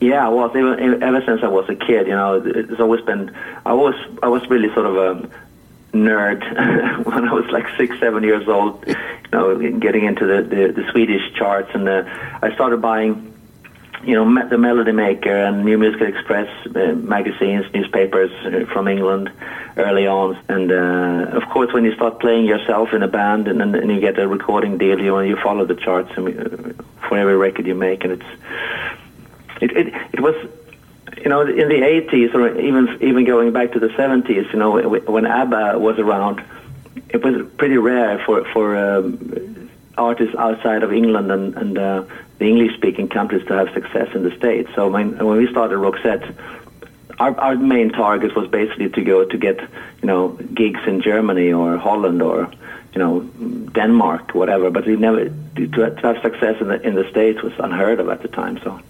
[0.00, 2.08] Yeah, I was even, ever since I was a kid.
[2.08, 3.32] You know, it's always been.
[3.64, 5.30] I was I was really sort of a
[5.92, 6.42] nerd
[7.06, 8.84] when I was like six, seven years old.
[8.86, 8.94] You
[9.32, 12.04] know, getting into the the, the Swedish charts, and uh,
[12.42, 13.28] I started buying.
[14.04, 19.30] You know, the Melody Maker and New Musical Express uh, magazines, newspapers uh, from England
[19.76, 23.62] early on, and uh, of course, when you start playing yourself in a band and,
[23.62, 26.72] and, you get a recording deal, you you follow the charts uh,
[27.06, 28.26] for every record you make, and it's
[29.62, 30.34] it, it, it was,
[31.22, 34.88] you know, in the 80s or even even going back to the 70s, you know,
[34.88, 36.42] when ABBA was around,
[37.08, 42.04] it was pretty rare for for um, artists outside of England and, and uh,
[42.38, 44.68] the English-speaking countries to have success in the States.
[44.74, 46.34] So when, when we started Roxette,
[47.18, 51.52] our, our main target was basically to go to get, you know, gigs in Germany
[51.52, 52.50] or Holland or,
[52.94, 53.20] you know,
[53.72, 54.70] Denmark, whatever.
[54.70, 58.08] But we never to, to have success in the in the States was unheard of
[58.08, 58.58] at the time.
[58.64, 58.80] So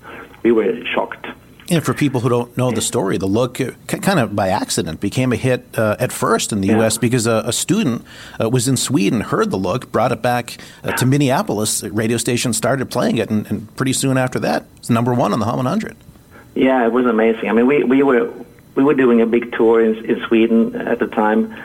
[0.42, 1.26] we were shocked.
[1.72, 5.32] And for people who don't know the story, the look kind of by accident became
[5.32, 6.98] a hit uh, at first in the U.S.
[6.98, 8.04] because a, a student
[8.38, 11.80] uh, was in Sweden, heard the look, brought it back uh, to Minneapolis.
[11.80, 15.32] The radio station started playing it, and, and pretty soon after that, it's number one
[15.32, 15.96] on the Hot 100.
[16.54, 17.48] Yeah, it was amazing.
[17.48, 18.30] I mean, we, we were
[18.74, 21.56] we were doing a big tour in, in Sweden at the time,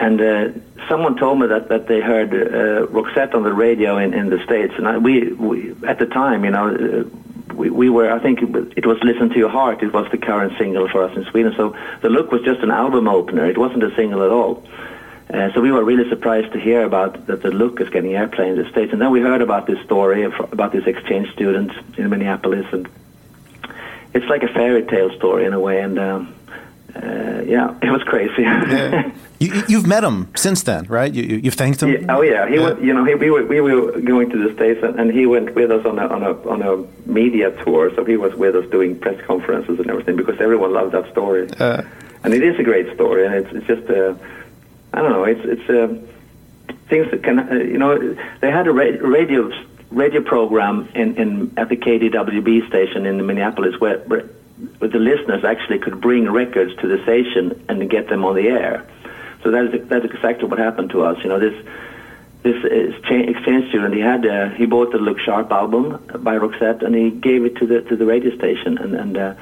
[0.00, 0.48] and uh,
[0.88, 4.42] someone told me that, that they heard uh, Roxette on the radio in, in the
[4.42, 7.04] states, and I, we, we at the time, you know, uh,
[7.54, 8.10] we, we were.
[8.10, 10.88] I think it was- it was "Listen to Your Heart." It was the current single
[10.88, 11.52] for us in Sweden.
[11.56, 13.46] So the look was just an album opener.
[13.46, 14.62] It wasn't a single at all.
[15.32, 18.48] Uh, so we were really surprised to hear about that the look is getting airplay
[18.48, 22.10] in the states, and then we heard about this story about this exchange student in
[22.10, 22.88] Minneapolis, and
[24.12, 25.80] it's like a fairy tale story in a way.
[25.80, 26.34] And um,
[26.94, 28.42] uh, yeah, it was crazy.
[29.40, 31.12] You, you've met him since then, right?
[31.12, 31.88] You, you, you've thanked him.
[31.88, 32.82] Yeah, oh yeah, he went.
[32.82, 35.54] You know, he, we were we were going to the states, and, and he went
[35.54, 37.90] with us on a on a on a media tour.
[37.94, 41.48] So he was with us doing press conferences and everything because everyone loved that story.
[41.58, 41.82] Uh,
[42.22, 44.14] and it is a great story, and it's it's just uh,
[44.92, 48.72] I don't know, it's it's uh, things that can uh, you know they had a
[48.72, 49.50] ra- radio
[49.90, 53.98] radio program in, in at the KDWB station in Minneapolis where
[54.80, 58.86] the listeners actually could bring records to the station and get them on the air.
[59.42, 61.18] So that is that's exactly what happened to us.
[61.22, 61.66] You know this
[62.42, 66.82] this exchange exchange student he had uh, he bought the Look Sharp album by Roxette
[66.82, 69.34] and he gave it to the to the radio station and and uh,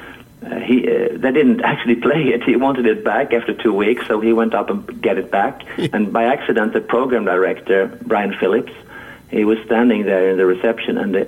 [0.45, 2.43] uh, he uh, they didn't actually play it.
[2.45, 5.63] He wanted it back after two weeks, so he went up and get it back.
[5.93, 8.73] and by accident, the program director Brian Phillips
[9.31, 11.27] he was standing there in the reception and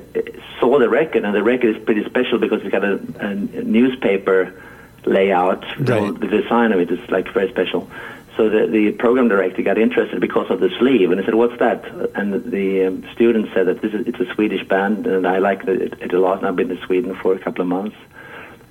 [0.58, 1.24] saw the record.
[1.24, 4.60] And the record is pretty special because it's got a, a newspaper
[5.04, 5.64] layout.
[5.78, 7.90] The, the design of it is like very special.
[8.36, 11.58] So the, the program director got interested because of the sleeve, and he said, "What's
[11.58, 11.84] that?"
[12.14, 15.64] And the um, student said that this is it's a Swedish band, and I like
[15.64, 16.38] it, it a lot.
[16.38, 17.96] And I've been to Sweden for a couple of months,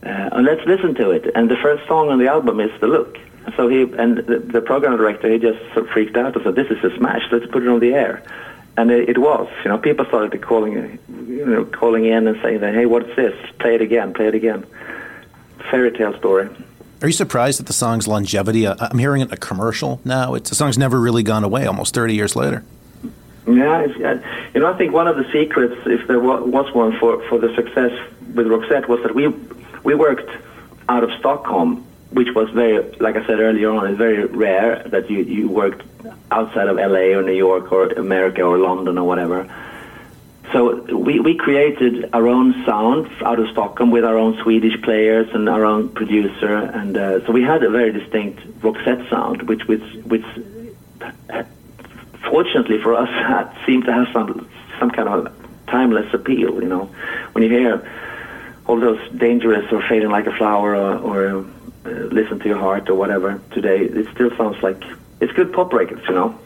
[0.01, 1.29] uh, and let's listen to it.
[1.35, 3.17] And the first song on the album is "The Look."
[3.57, 6.55] So he and the, the program director he just sort of freaked out and said,
[6.55, 7.23] "This is a smash.
[7.31, 8.23] Let's put it on the air."
[8.77, 9.47] And it, it was.
[9.63, 13.35] You know, people started calling, you know, calling in and saying that, "Hey, what's this?
[13.59, 14.13] Play it again.
[14.13, 14.65] Play it again."
[15.69, 16.49] Fairy tale story.
[17.01, 18.67] Are you surprised at the song's longevity?
[18.67, 20.33] Uh, I'm hearing it in a commercial now.
[20.33, 21.65] It's the song's never really gone away.
[21.65, 22.63] Almost 30 years later.
[23.47, 24.21] Yeah, it's, uh,
[24.53, 27.53] you know, I think one of the secrets, if there was one for, for the
[27.55, 27.91] success
[28.35, 29.27] with Roxette, was that we
[29.83, 30.29] we worked
[30.89, 35.09] out of Stockholm, which was very, like I said earlier on, it's very rare that
[35.09, 35.83] you, you worked
[36.31, 39.47] outside of LA or New York or America or London or whatever.
[40.51, 45.27] So we, we created our own sound out of Stockholm with our own Swedish players
[45.33, 49.67] and our own producer, and uh, so we had a very distinct Roxette sound, which
[49.67, 50.25] which which
[52.27, 55.31] fortunately for us seemed to have some some kind of
[55.67, 56.61] timeless appeal.
[56.63, 56.85] You know,
[57.33, 57.87] when you hear
[58.65, 61.45] all those dangerous or fading like a flower or, or
[61.85, 64.83] uh, listen to your heart or whatever today, it still sounds like
[65.21, 66.01] it's good pop records.
[66.07, 66.39] You know,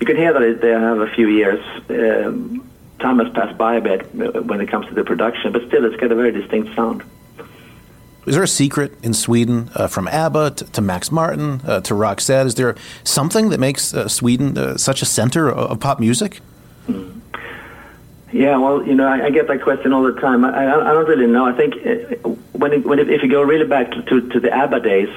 [0.00, 1.64] you can hear that they have a few years.
[1.88, 2.68] Um,
[3.00, 5.84] time has passed by a bit uh, when it comes to the production, but still,
[5.84, 7.02] it's got a very distinct sound.
[8.26, 11.94] Is there a secret in Sweden uh, from ABBA to, to Max Martin uh, to
[11.94, 12.46] Roxette?
[12.46, 16.40] Is there something that makes uh, Sweden uh, such a center of, of pop music?
[18.32, 20.44] Yeah, well, you know, I, I get that question all the time.
[20.44, 21.44] I, I, I don't really know.
[21.44, 24.50] I think uh, when, it, when it, if you go really back to, to, the
[24.50, 25.08] ABBA days,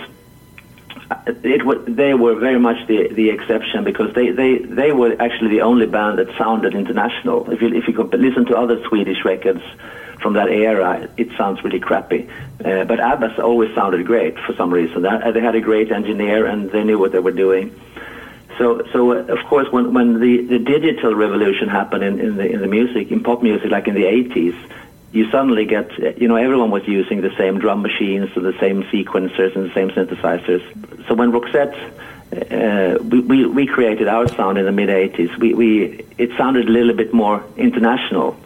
[1.28, 5.50] it wa they were very much the the exception because they, they, they were actually
[5.50, 7.50] the only band that sounded international.
[7.52, 9.62] If you if you could listen to other Swedish records
[10.22, 12.28] from that era, it sounds really crappy.
[12.64, 15.04] Uh, but ABBA always sounded great for some reason.
[15.04, 17.80] They had a great engineer and they knew what they were doing.
[18.58, 22.52] So, so uh, of course, when when the, the digital revolution happened in, in the
[22.52, 24.56] in the music, in pop music, like in the '80s,
[25.18, 28.58] you suddenly get, uh, you know, everyone was using the same drum machines, and the
[28.60, 30.64] same sequencers, and the same synthesizers.
[31.08, 31.76] So when Roxette,
[32.32, 36.68] uh, we, we we created our sound in the mid '80s, we we it sounded
[36.68, 38.38] a little bit more international.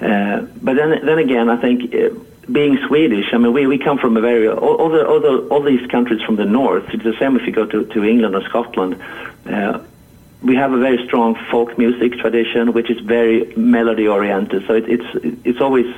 [0.00, 1.94] Uh, but then then again, I think.
[1.94, 2.10] Uh,
[2.50, 5.46] being Swedish, I mean, we, we come from a very all, all the all the
[5.50, 6.88] all these countries from the north.
[6.94, 8.96] It's the same if you go to, to England or Scotland.
[10.42, 14.66] We have a very strong folk music tradition, which is very melody oriented.
[14.66, 15.92] So it, it's it's always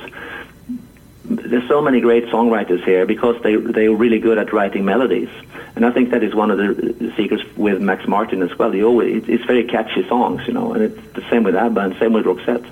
[1.23, 5.29] there's so many great songwriters here because they they're really good at writing melodies,
[5.75, 8.71] and I think that is one of the secrets with Max Martin as well.
[8.71, 11.95] He always it's very catchy songs, you know, and it's the same with ABBA and
[11.99, 12.65] same with Roxette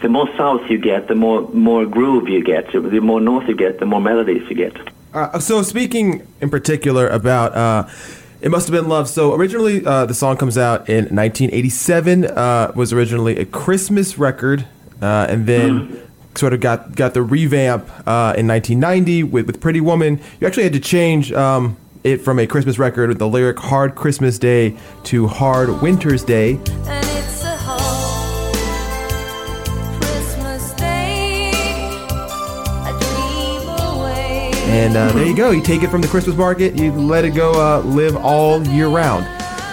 [0.00, 2.72] the more south you get, the more more groove you get.
[2.72, 4.76] The more north you get, the more melodies you get.
[5.12, 7.88] Uh, so speaking in particular about uh,
[8.40, 9.08] it must have been love.
[9.08, 12.24] So originally uh, the song comes out in 1987.
[12.24, 14.66] Uh, was originally a Christmas record,
[15.02, 19.80] uh, and then sort of got got the revamp uh, in 1990 with with Pretty
[19.80, 20.20] Woman.
[20.40, 21.32] You actually had to change.
[21.32, 26.24] Um, it from a Christmas record with the lyric "Hard Christmas Day" to "Hard Winter's
[26.24, 27.09] Day." And
[34.70, 35.50] And uh, there you go.
[35.50, 36.76] You take it from the Christmas market.
[36.76, 39.26] You let it go uh, live all year round.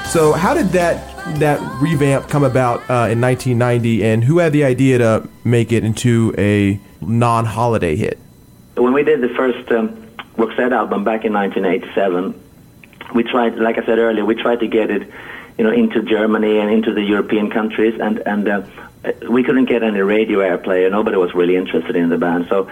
[0.07, 4.63] So how did that that revamp come about uh, in 1990, and who had the
[4.63, 8.17] idea to make it into a non-holiday hit?
[8.75, 9.89] When we did the first um,
[10.35, 12.33] Roxette album back in 1987,
[13.13, 15.07] we tried, like I said earlier, we tried to get it,
[15.59, 18.63] you know, into Germany and into the European countries, and and uh,
[19.29, 20.89] we couldn't get any radio airplay.
[20.89, 22.47] Nobody was really interested in the band.
[22.49, 22.67] So,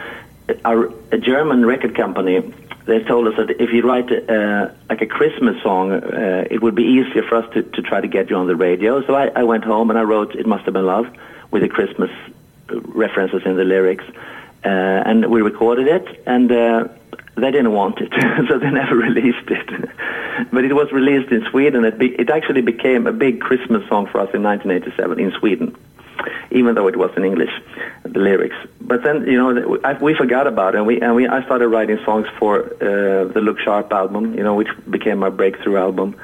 [0.64, 2.54] our a German record company
[2.86, 6.76] they told us that if you write uh, like a Christmas song, uh, it would
[6.76, 9.06] be easier for us to, to try to get you on the radio.
[9.06, 11.08] So I, I went home and I wrote "It Must Have Been Love"
[11.52, 12.12] with the Christmas
[12.70, 14.04] references in the lyrics,
[14.64, 16.52] uh, and we recorded it and.
[16.52, 16.88] Uh,
[17.38, 18.14] they didn't want it,
[18.48, 19.90] so they never released it.
[20.54, 21.84] but it was released in Sweden.
[21.84, 25.76] It, be, it actually became a big Christmas song for us in 1987 in Sweden,
[26.52, 27.52] even though it was in English,
[28.04, 28.56] the lyrics.
[28.82, 31.68] But then, you know, I, we forgot about it, and we and we I started
[31.68, 36.16] writing songs for uh, the Look Sharp album, you know, which became my breakthrough album.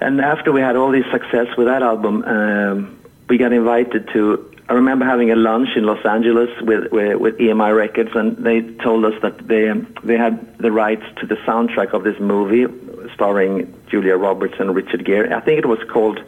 [0.00, 2.98] And after we had all this success with that album, um,
[3.28, 4.44] we got invited to.
[4.68, 8.60] I remember having a lunch in Los Angeles with, with with EMI Records, and they
[8.60, 12.66] told us that they um, they had the rights to the soundtrack of this movie,
[13.14, 15.32] starring Julia Roberts and Richard Gere.
[15.32, 16.22] I think it was called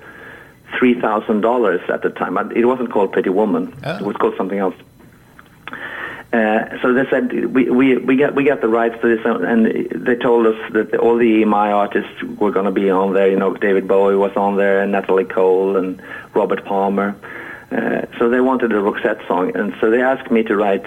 [0.78, 2.36] Three Thousand Dollars at the time.
[2.54, 3.74] It wasn't called Pretty Woman.
[4.00, 4.74] It was called something else.
[6.32, 9.66] Uh, so they said we, we we got we got the rights to this, and
[10.06, 13.28] they told us that all the EMI artists were going to be on there.
[13.28, 16.00] You know, David Bowie was on there, and Natalie Cole, and
[16.32, 17.16] Robert Palmer.
[17.72, 20.86] Uh, so they wanted a Roxette song, and so they asked me to write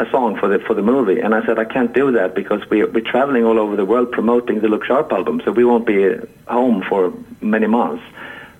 [0.00, 2.62] a song for the for the movie, and I said I can't do that because
[2.70, 5.86] we we're traveling all over the world promoting the Look Sharp album, so we won't
[5.86, 6.14] be
[6.46, 7.12] home for
[7.42, 8.02] many months.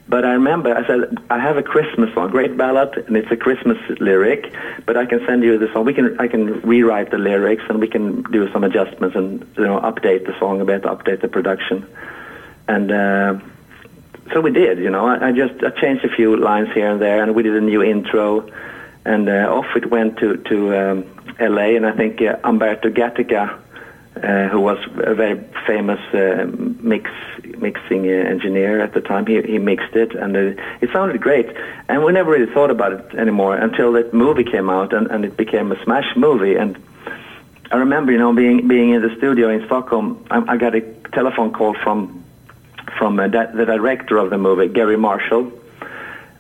[0.09, 3.37] But I remember I said I have a Christmas song, great ballad, and it's a
[3.37, 4.53] Christmas lyric.
[4.87, 5.85] But I can send you the song.
[5.85, 9.65] We can I can rewrite the lyrics and we can do some adjustments and you
[9.65, 11.87] know update the song a bit, update the production,
[12.67, 12.91] and.
[12.91, 13.39] Uh,
[14.33, 15.07] so we did, you know.
[15.07, 17.61] I, I just I changed a few lines here and there, and we did a
[17.61, 18.47] new intro,
[19.05, 21.05] and uh, off it went to to um,
[21.39, 21.77] L.A.
[21.77, 23.59] And I think uh, Humberto Gatica,
[24.23, 26.47] uh, who was a very famous uh,
[26.81, 27.11] mix
[27.59, 31.47] mixing uh, engineer at the time, he he mixed it, and uh, it sounded great.
[31.89, 35.25] And we never really thought about it anymore until that movie came out, and, and
[35.25, 36.57] it became a smash movie.
[36.57, 36.79] And
[37.71, 40.81] I remember, you know, being being in the studio in Stockholm, I, I got a
[41.13, 42.25] telephone call from
[42.99, 45.53] from uh, the director of the movie, Garry Marshall,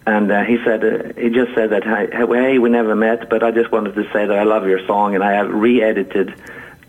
[0.07, 3.95] and he said he just said that hey, we never met, but I just wanted
[3.95, 6.35] to say that I love your song, and I have re-edited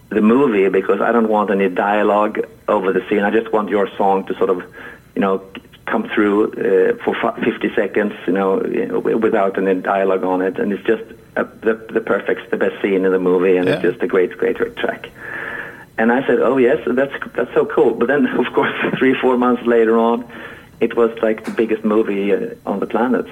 [0.10, 3.20] the movie because I don't want any dialogue over the scene.
[3.20, 4.64] I just want your song to sort of,
[5.16, 5.43] you know,
[5.86, 8.57] come through uh, for fi- 50 seconds, you know,
[8.99, 11.03] without any dialogue on it, and it's just
[11.36, 14.38] uh, the the perfect, the best scene in the movie, and it's just a great,
[14.38, 15.10] great track.
[15.97, 19.38] And I said, "Oh yes, that's that's so cool." But then, of course, three four
[19.38, 20.26] months later on,
[20.80, 23.26] it was like the biggest movie uh, on the planet.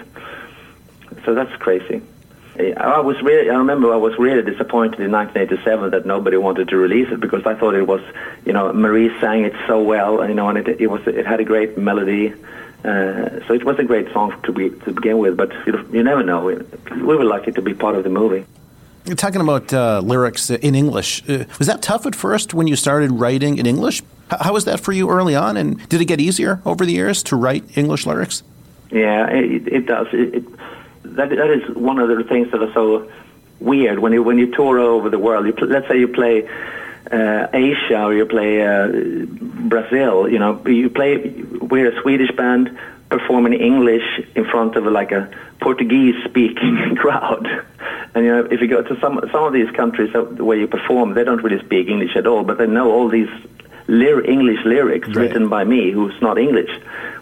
[1.25, 2.01] So that's crazy.
[2.59, 6.77] I was really, I remember I was really disappointed in 1987 that nobody wanted to
[6.77, 8.01] release it because I thought it was,
[8.45, 11.39] you know, Marie sang it so well, you know, and it, it was, it had
[11.39, 12.33] a great melody.
[12.83, 16.03] Uh, so it was a great song to be to begin with, but you, you
[16.03, 16.45] never know.
[16.45, 16.55] We,
[16.95, 18.45] we were lucky to be part of the movie.
[19.05, 21.27] You're talking about uh, lyrics in English.
[21.29, 24.01] Uh, was that tough at first when you started writing in English?
[24.31, 26.93] H- how was that for you early on, and did it get easier over the
[26.93, 28.43] years to write English lyrics?
[28.91, 30.07] Yeah, it, it does.
[30.11, 30.43] It, it,
[31.15, 33.09] that that is one of the things that are so
[33.59, 35.45] weird when you when you tour over the world.
[35.45, 36.47] You pl- let's say you play
[37.11, 38.87] uh, Asia or you play uh,
[39.67, 40.27] Brazil.
[40.29, 41.17] You know, you play.
[41.17, 42.77] We're a Swedish band
[43.09, 44.03] performing English
[44.35, 45.29] in front of like a
[45.61, 47.47] Portuguese-speaking crowd.
[48.13, 51.13] And you know, if you go to some some of these countries where you perform,
[51.13, 53.29] they don't really speak English at all, but they know all these
[53.87, 55.17] lyr- English lyrics Right.
[55.17, 56.69] written by me, who's not English,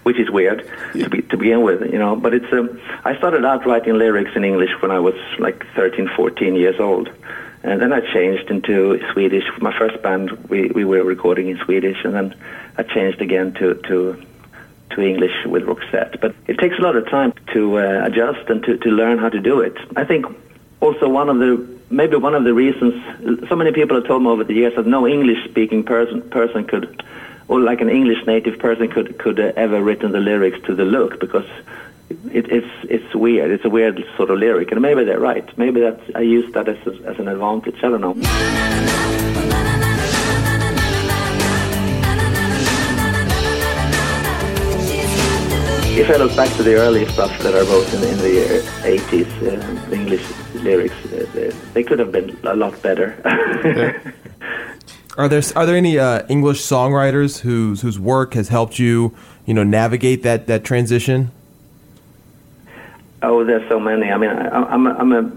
[0.04, 2.16] which is weird to, be, to begin with, you know.
[2.16, 6.10] But it's um, I started out writing lyrics in English when I was like 13,
[6.16, 7.10] 14 years old,
[7.64, 9.44] and then I changed into Swedish.
[9.60, 12.36] My first band, we, we were recording in Swedish, and then
[12.78, 14.22] I changed again to to
[14.92, 16.22] to English with Roxette.
[16.22, 19.30] But it takes a lot of time to uh, adjust and to, to learn how
[19.30, 19.76] to do it.
[19.96, 20.26] I think
[20.80, 22.94] also one of the maybe one of the reasons
[23.48, 26.66] so many people have told me over the years that no English speaking person person
[26.66, 27.04] could
[27.48, 30.86] or like an English native person could could uh, ever written the lyrics to the
[30.86, 31.48] look because
[32.10, 33.52] it, it's it's weird.
[33.52, 35.46] It's a weird sort of lyric, and maybe they're right.
[35.58, 37.78] Maybe that's I use that as a, as an advantage.
[37.84, 38.16] I don't know.
[45.98, 48.84] If I look back to the early stuff that I wrote in, in the uh,
[48.84, 53.16] 80s, uh, the English lyrics, uh, they, they could have been a lot better.
[55.18, 59.54] Are there are there any uh, English songwriters whose whose work has helped you, you
[59.54, 61.32] know, navigate that that transition?
[63.22, 64.12] Oh, there's so many.
[64.12, 65.32] I mean, I, I'm, a, I'm a,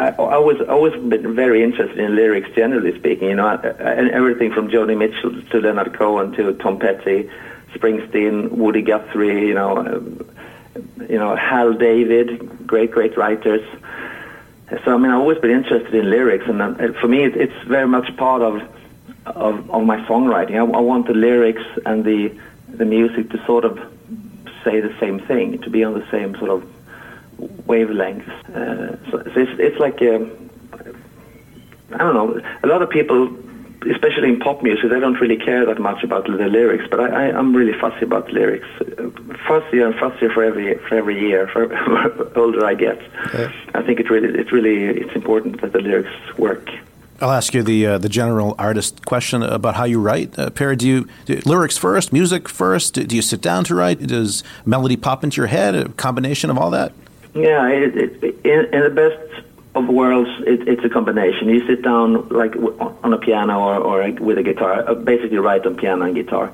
[0.00, 3.28] I, I was always been very interested in lyrics, generally speaking.
[3.28, 7.30] You know, and everything from Joni Mitchell to Leonard Cohen to Tom Petty,
[7.74, 9.46] Springsteen, Woody Guthrie.
[9.46, 10.26] You know, um,
[11.08, 13.64] you know, Hal David, great, great writers.
[14.84, 17.66] So I mean, I've always been interested in lyrics, and uh, for me, it, it's
[17.66, 18.62] very much part of
[19.26, 20.54] of, of my songwriting.
[20.54, 22.32] I, I want the lyrics and the
[22.68, 23.78] the music to sort of
[24.64, 26.64] say the same thing, to be on the same sort of
[27.66, 28.28] wavelength.
[28.48, 30.32] Uh, so, so it's, it's like um,
[31.92, 32.40] I don't know.
[32.64, 33.28] A lot of people,
[33.90, 36.84] especially in pop music, they don't really care that much about the lyrics.
[36.90, 38.66] But I, I, I'm really fussy about lyrics.
[39.46, 41.48] Fussier and fussier for every for every year.
[41.48, 41.62] For
[42.38, 43.00] older I get,
[43.74, 46.68] I think it really it really it's important that the lyrics work.
[47.20, 50.38] I'll ask you the uh, the general artist question about how you write.
[50.38, 52.94] Uh, Per, do you do lyrics first, music first?
[52.94, 54.00] Do, do you sit down to write?
[54.00, 55.74] Does melody pop into your head?
[55.74, 56.92] A combination of all that?
[57.34, 59.45] Yeah, it, it, in, in the best
[59.76, 61.48] of worlds, it, it's a combination.
[61.48, 62.56] You sit down like
[63.04, 66.52] on a piano or, or with a guitar, uh, basically write on piano and guitar,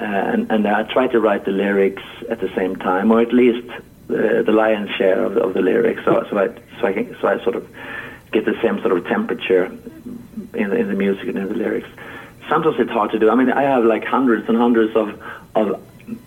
[0.00, 3.32] uh, and, and I try to write the lyrics at the same time, or at
[3.32, 6.04] least uh, the lion's share of the, of the lyrics.
[6.04, 6.48] So, so I
[6.80, 7.68] so I can, so I sort of
[8.32, 9.66] get the same sort of temperature
[10.54, 11.88] in the, in the music and in the lyrics.
[12.48, 13.30] Sometimes it's hard to do.
[13.30, 15.22] I mean, I have like hundreds and hundreds of
[15.54, 15.80] of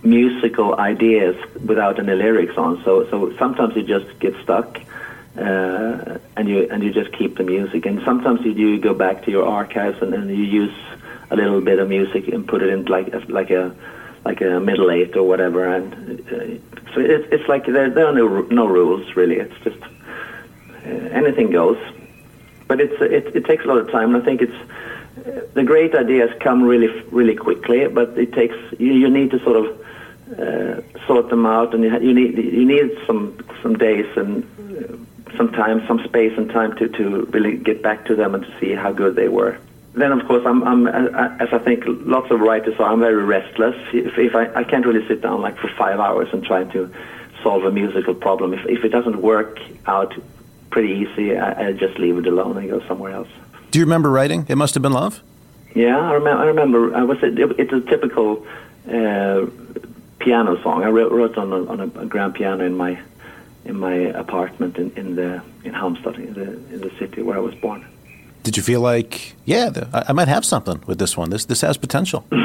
[0.03, 2.81] musical ideas without any lyrics on.
[2.85, 4.79] So so sometimes you just get stuck.
[5.37, 9.23] Uh, and you and you just keep the music, and sometimes you do go back
[9.25, 10.75] to your archives and, and you use
[11.29, 13.75] a little bit of music and put it in like a, like a
[14.25, 15.93] like a middle eight or whatever, and
[16.31, 19.35] uh, so it's it's like there there are no no rules really.
[19.35, 19.81] It's just
[20.85, 21.77] uh, anything goes,
[22.67, 24.15] but it's it, it takes a lot of time.
[24.15, 24.59] And I think it's
[25.27, 29.39] uh, the great ideas come really really quickly, but it takes you, you need to
[29.43, 29.67] sort of
[30.39, 34.43] uh, sort them out, and you, ha- you need you need some some days and
[34.81, 34.97] uh,
[35.37, 38.59] some time, some space and time to to really get back to them and to
[38.59, 39.57] see how good they were.
[39.93, 42.91] Then, of course, I'm, I'm uh, as I think lots of writers are.
[42.91, 43.75] I'm very restless.
[43.93, 46.93] If, if I, I can't really sit down like for five hours and try to
[47.41, 48.53] solve a musical problem.
[48.53, 50.13] If, if it doesn't work out
[50.69, 53.29] pretty easy, I, I just leave it alone and go somewhere else.
[53.71, 54.45] Do you remember writing?
[54.47, 55.21] It must have been love.
[55.73, 56.41] Yeah, I remember.
[56.43, 56.95] I remember.
[56.95, 57.17] I was.
[57.21, 58.45] It's a typical
[58.87, 59.47] uh,
[60.19, 60.83] piano song.
[60.83, 62.99] I wrote, wrote on, a, on a grand piano in my
[63.67, 67.41] in my apartment in, in the in Halmstad, in the in the city where I
[67.41, 67.85] was born.
[68.43, 71.29] Did you feel like, yeah, the, I, might have something with this one.
[71.29, 72.23] This this has potential.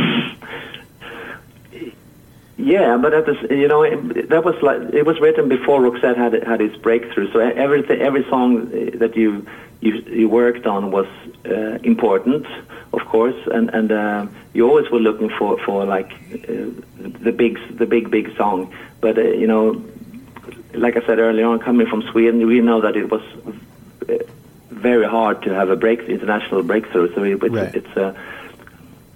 [2.58, 6.16] Yeah, but at this, you know, it, that was like it was written before Roxette
[6.16, 7.32] had had its breakthrough.
[7.32, 9.44] So everything, every song that you
[9.80, 11.08] you, you worked on was
[11.44, 12.46] uh, important,
[12.92, 17.58] of course, and and uh, you always were looking for for like uh, the big
[17.78, 18.72] the big big song.
[19.00, 19.82] But uh, you know,
[20.74, 23.22] like I said earlier on, coming from Sweden, we know that it was
[24.08, 24.18] uh,
[24.70, 27.14] very hard to have a break international breakthrough.
[27.14, 28.14] So it, it's, it's uh,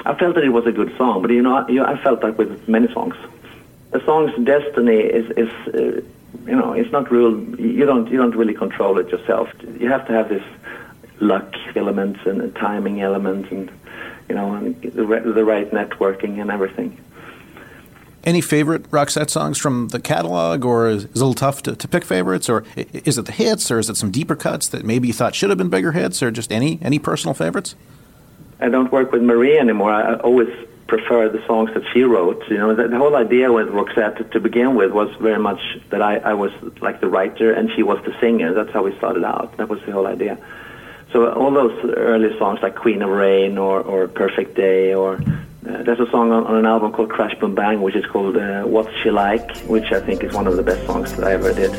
[0.05, 2.01] I felt that it was a good song, but you know, I, you know, I
[2.03, 3.17] felt like with many songs,
[3.91, 6.01] the song's destiny is is uh,
[6.47, 7.39] you know it's not real.
[7.59, 9.49] You don't you don't really control it yourself.
[9.81, 10.45] You have to have this
[11.21, 13.71] luck elements and timing elements and
[14.29, 15.05] you know and the,
[15.39, 17.01] the right networking and everything.
[18.27, 21.77] Any favorite Roxette songs from the catalog, or is, is it a little tough to,
[21.77, 24.85] to pick favorites, or is it the hits, or is it some deeper cuts that
[24.85, 27.77] maybe you thought should have been bigger hits, or just any any personal favorites?
[28.59, 29.93] I don't work with Marie anymore.
[29.93, 30.49] I always
[30.89, 32.43] prefer the songs that she wrote.
[32.49, 35.61] You know, the, the whole idea with Roxette to begin with was very much
[35.91, 38.55] that I, I was like the writer and she was the singer.
[38.55, 39.57] That's how we started out.
[39.57, 40.39] That was the whole idea.
[41.13, 45.21] So all those early songs like Queen of Rain or, or Perfect Day or
[45.69, 48.37] uh, there's a song on, on an album called Crash Boom Bang which is called
[48.37, 51.33] uh, What's She Like, which I think is one of the best songs that I
[51.33, 51.71] ever did.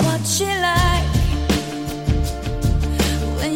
[0.00, 1.06] What's she like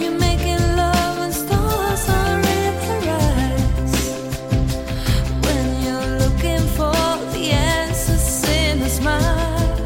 [0.00, 3.94] you're making love and stars are in her eyes?
[5.44, 6.92] When you're looking for
[7.32, 9.76] the answers in a smile.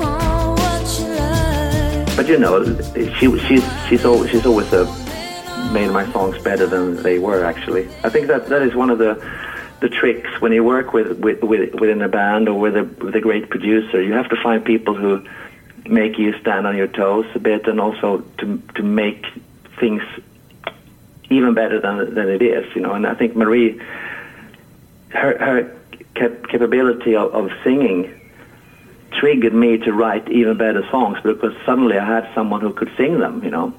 [0.00, 0.56] Oh,
[0.92, 2.16] she like?
[2.16, 2.64] But you know,
[3.18, 4.84] she she's she's always she's always uh,
[5.72, 7.44] made my songs better than they were.
[7.44, 9.14] Actually, I think that that is one of the
[9.80, 13.14] the tricks when you work with, with, with within a band or with a with
[13.14, 14.02] a great producer.
[14.02, 15.24] You have to find people who
[15.86, 19.24] make you stand on your toes a bit, and also to to make
[19.78, 20.02] things
[21.30, 22.74] even better than than it is.
[22.74, 23.80] You know, and I think Marie,
[25.10, 25.76] her her
[26.14, 28.14] cap- capability of, of singing
[29.12, 33.18] triggered me to write even better songs because suddenly I had someone who could sing
[33.18, 33.72] them, you know.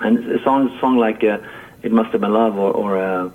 [0.00, 1.38] And a song, song like uh,
[1.82, 3.30] "It Must Have Been Love" or, or uh,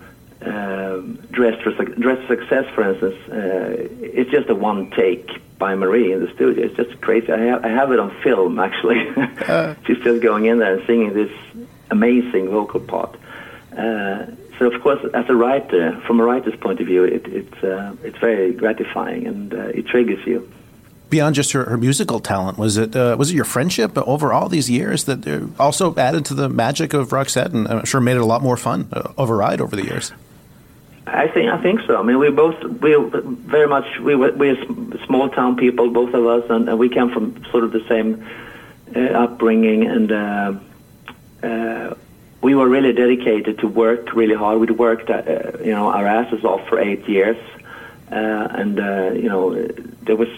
[0.46, 0.98] uh,
[1.32, 5.76] "Dressed for Suc- Dressed for Success," for instance, uh, it's just a one take by
[5.76, 6.66] Marie in the studio.
[6.66, 7.32] It's just crazy.
[7.32, 9.06] I have, I have it on film actually.
[9.86, 11.32] She's just going in there and singing this
[11.92, 13.16] amazing vocal part.
[13.78, 14.26] Uh,
[14.58, 17.96] so of course, as a writer, from a writer's point of view, it, it's uh,
[18.04, 20.52] it's very gratifying and uh, it triggers you.
[21.12, 24.48] Beyond just her, her musical talent, was it uh, was it your friendship over all
[24.48, 28.16] these years that uh, also added to the magic of Roxette, and I'm sure made
[28.16, 30.14] it a lot more fun uh, ride over the years?
[31.08, 31.98] I think I think so.
[31.98, 32.96] I mean, we both we
[33.56, 34.56] very much we were we're
[35.06, 38.26] small town people, both of us, and, and we come from sort of the same
[38.96, 40.54] uh, upbringing, and uh,
[41.44, 41.96] uh,
[42.42, 44.60] we were really dedicated to work really hard.
[44.60, 45.24] We'd worked, uh,
[45.60, 47.38] you know, our asses off for eight years,
[48.12, 49.68] uh, and uh, you know,
[50.04, 50.30] there was.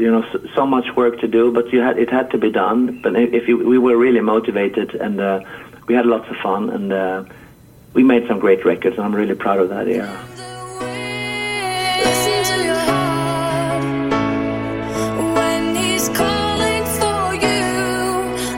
[0.00, 2.50] You know, so, so much work to do, but you had it had to be
[2.50, 3.02] done.
[3.02, 5.40] But if you, we were really motivated, and uh,
[5.86, 7.24] we had lots of fun, and uh,
[7.92, 10.08] we made some great records, and I'm really proud of that era.
[12.06, 13.84] Listen to your heart
[15.36, 17.62] when he's calling for you.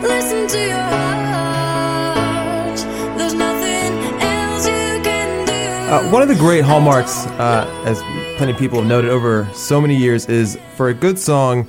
[0.09, 2.79] Listen to your heart.
[3.19, 3.93] There's nothing
[4.23, 5.53] else you can do.
[5.93, 8.01] Uh, one of the great hallmarks, uh, as
[8.37, 11.69] plenty of people have noted over so many years, is for a good song,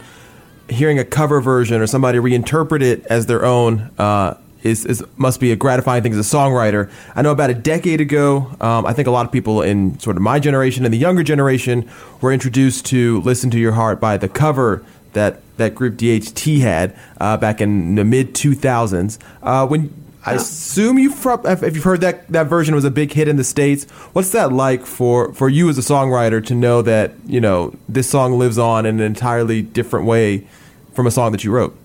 [0.69, 5.39] hearing a cover version or somebody reinterpret it as their own uh, is, is must
[5.39, 6.89] be a gratifying thing as a songwriter.
[7.15, 10.15] I know about a decade ago, um, I think a lot of people in sort
[10.15, 11.89] of my generation and the younger generation
[12.21, 16.97] were introduced to "Listen to Your Heart" by the cover that that group DHT had
[17.19, 19.19] uh, back in the mid 2000s.
[19.41, 19.93] Uh, when
[20.25, 23.35] I assume you've if if you've heard that that version was a big hit in
[23.35, 23.83] the states.
[24.13, 28.09] What's that like for for you as a songwriter to know that you know this
[28.09, 30.47] song lives on in an entirely different way
[30.93, 31.75] from a song that you wrote?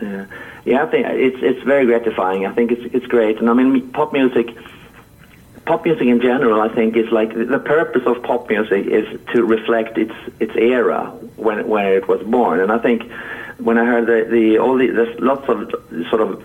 [0.00, 0.26] Yeah,
[0.64, 0.82] yeah.
[0.82, 2.44] I think it's it's very gratifying.
[2.44, 4.54] I think it's it's great, and I mean pop music.
[5.64, 9.44] Pop music in general, I think, is like the purpose of pop music is to
[9.44, 11.06] reflect its its era
[11.36, 12.58] when where it was born.
[12.58, 13.08] And I think
[13.58, 15.70] when I heard the, the all the there's lots of
[16.10, 16.42] sort of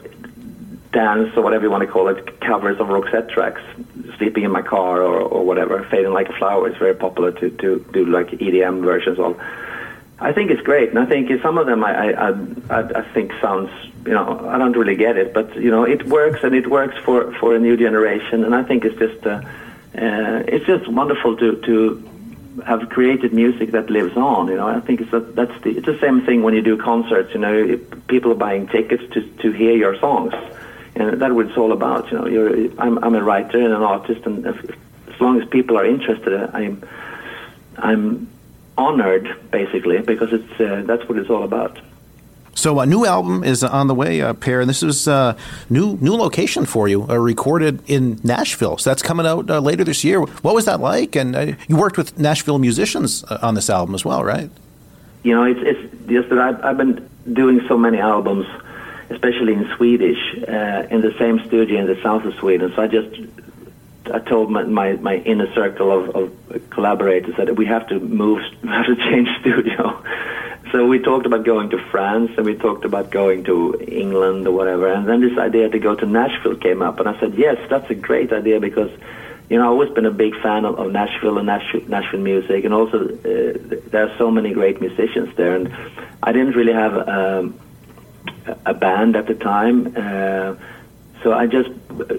[0.91, 3.61] dance or whatever you want to call it covers of Roxette tracks,
[4.17, 7.49] "Sleeping in My Car" or, or whatever, "Fading Like a Flower" is very popular to
[7.49, 9.39] to do like EDM versions of.
[10.19, 12.29] I think it's great, and I think some of them I I,
[12.69, 13.69] I, I think sounds
[14.05, 16.97] you know I don't really get it, but you know it works and it works
[17.05, 19.41] for for a new generation, and I think it's just uh,
[19.97, 22.03] uh, it's just wonderful to to
[22.65, 24.47] have created music that lives on.
[24.47, 26.77] You know, I think it's a, that's the it's the same thing when you do
[26.77, 27.33] concerts.
[27.33, 27.77] You know,
[28.07, 30.33] people are buying tickets to to hear your songs,
[30.99, 32.11] and that's what it's all about.
[32.11, 34.57] You know, you're I'm I'm a writer and an artist, and if,
[35.13, 36.83] as long as people are interested, I'm
[37.77, 38.27] I'm
[38.77, 41.79] honored basically because it's uh, that's what it's all about.
[42.57, 45.37] So a new album is on the way, uh, Per, and this is uh,
[45.69, 48.79] new new location for you, uh, recorded in Nashville.
[48.79, 50.21] So that's coming out uh, later this year.
[50.21, 51.15] What was that like?
[51.15, 54.49] And uh, you worked with Nashville musicians uh, on this album as well, right?
[55.23, 58.47] You know, it's it's just that I've, I've been doing so many albums,
[59.09, 62.71] especially in Swedish, uh, in the same studio in the south of Sweden.
[62.75, 63.15] So I just
[64.13, 68.41] I told my, my, my inner circle of, of collaborators that we have to move,
[68.63, 70.03] we have to change studio.
[70.71, 74.51] So we talked about going to France and we talked about going to England or
[74.51, 74.91] whatever.
[74.91, 76.99] And then this idea to go to Nashville came up.
[76.99, 78.91] And I said, yes, that's a great idea because,
[79.49, 82.65] you know, I've always been a big fan of, of Nashville and Nashville, Nashville music.
[82.65, 85.55] And also, uh, there are so many great musicians there.
[85.55, 85.73] And
[86.21, 87.57] I didn't really have um,
[88.65, 89.93] a band at the time.
[89.95, 90.55] Uh,
[91.23, 91.69] so I just,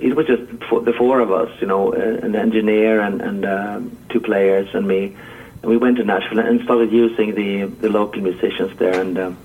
[0.00, 3.96] it was just the four of us, you know, uh, an engineer and, and um,
[4.08, 5.16] two players and me.
[5.62, 9.00] And we went to Nashville and started using the, the local musicians there.
[9.00, 9.38] And um,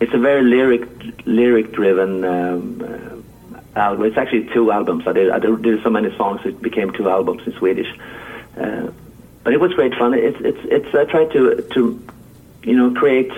[0.00, 0.88] it's a very lyric,
[1.26, 3.22] lyric driven um,
[3.54, 4.06] uh, album.
[4.06, 5.06] It's actually two albums.
[5.06, 7.88] I did, I did so many songs, it became two albums in Swedish.
[8.56, 8.90] Uh,
[9.42, 10.14] but it was great fun.
[10.14, 12.06] It's, it's, it's, I tried to, to,
[12.62, 13.32] you know, create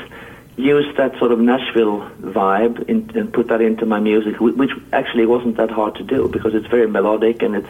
[0.56, 5.26] use that sort of Nashville vibe in, and put that into my music, which actually
[5.26, 7.68] wasn't that hard to do because it's very melodic and it's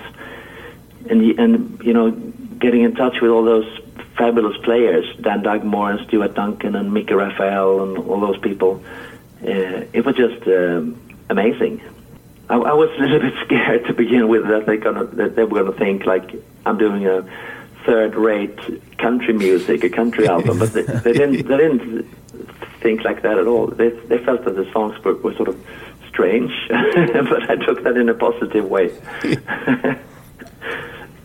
[1.11, 3.81] and and you know getting in touch with all those
[4.17, 8.83] fabulous players, Dan Dugmore and Stuart Duncan and Mickey Raphael and all those people.
[9.43, 10.99] Uh, it was just um,
[11.29, 11.83] amazing.
[12.49, 15.45] I, I was a little bit scared to begin with that they gonna that they
[15.45, 16.35] were gonna think like
[16.65, 17.27] I'm doing a
[17.87, 21.47] third-rate country music, a country album, but they, they didn't.
[21.47, 22.09] They didn't
[22.83, 23.69] think like that at all.
[23.69, 25.59] They, they felt that the songs were, were sort of
[26.09, 28.91] strange, but I took that in a positive way.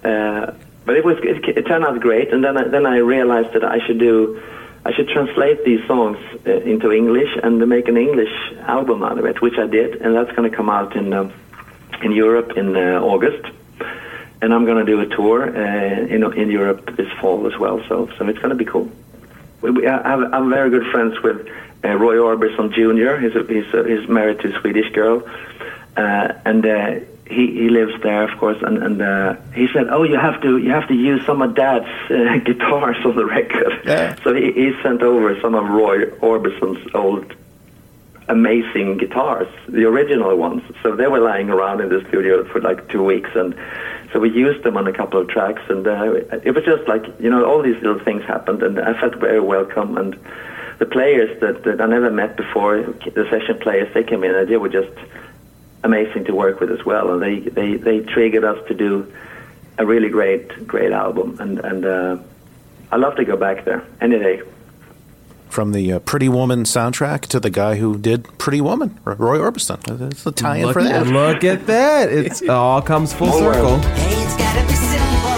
[0.04, 0.54] uh,
[0.86, 3.64] but it was it, it turned out great, and then I, then I realized that
[3.64, 4.42] I should do
[4.84, 6.18] I should translate these songs
[6.48, 10.16] uh, into English and make an English album out of it, which I did, and
[10.16, 11.32] that's going to come out in um,
[12.02, 13.46] in Europe in uh, August.
[14.42, 17.80] And I'm going to do a tour uh, in in Europe this fall as well,
[17.88, 18.90] so so it's going to be cool.
[19.62, 21.48] We, we, I have, I'm very good friends with
[21.84, 23.22] uh, Roy Orbison Jr.
[23.24, 25.24] He's, a, he's, a, he's married to a Swedish girl,
[25.96, 28.58] uh, and uh, he he lives there, of course.
[28.62, 31.56] And, and uh, he said, "Oh, you have to you have to use some of
[31.56, 34.16] Dad's uh, guitars on the record." Yeah.
[34.24, 37.34] So he, he sent over some of Roy Orbison's old
[38.28, 40.64] amazing guitars, the original ones.
[40.84, 43.56] So they were lying around in the studio for like two weeks, and
[44.12, 45.62] so we used them on a couple of tracks.
[45.70, 46.14] And uh,
[46.44, 49.40] it was just like you know, all these little things happened, and I felt very
[49.40, 49.98] welcome.
[49.98, 50.18] And
[50.80, 54.48] the players that, that I never met before, the session players, they came in, and
[54.50, 54.92] they were just
[55.84, 57.14] amazing to work with as well.
[57.14, 59.12] And they they they triggered us to do
[59.78, 62.18] a really great great album, and and uh,
[62.92, 64.42] I love to go back there any day.
[65.52, 69.82] From the uh, Pretty Woman soundtrack to the guy who did Pretty Woman, Roy Orbison.
[69.84, 71.08] That's the tie-in Look for that.
[71.08, 72.10] at- Look at that!
[72.10, 73.80] It all comes full Full circle.
[73.84, 75.31] It's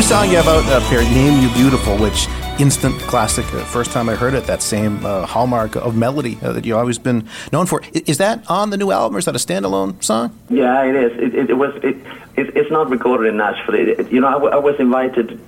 [0.00, 2.26] new song you have out up here, Name You Beautiful, which
[2.58, 3.44] instant classic.
[3.52, 6.78] Uh, first time I heard it, that same uh, hallmark of melody uh, that you've
[6.78, 7.82] always been known for.
[7.92, 10.34] Is that on the new album or is that a standalone song?
[10.48, 11.12] Yeah, it is.
[11.18, 11.74] It, it, it was.
[11.84, 11.96] It,
[12.34, 13.76] it, it's not recorded in Nashville.
[14.10, 15.38] You know, I, w- I was invited.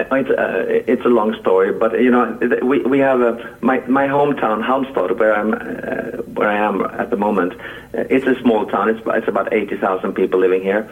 [0.00, 4.06] It's, uh, it's a long story, but you know, we we have a my my
[4.06, 7.54] hometown, Halmstad, where I'm uh, where I am at the moment.
[7.54, 8.90] Uh, it's a small town.
[8.90, 10.88] It's it's about eighty thousand people living here,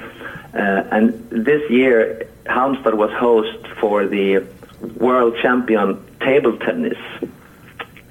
[0.54, 4.46] uh, and this year Halmstad was host for the
[4.98, 6.98] world champion table tennis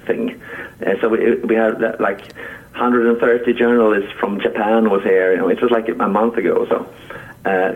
[0.06, 0.40] thing.
[0.84, 2.20] Uh, so we, we had uh, like
[2.72, 5.32] 130 journalists from Japan was here.
[5.32, 6.86] You know, it was like a month ago or so.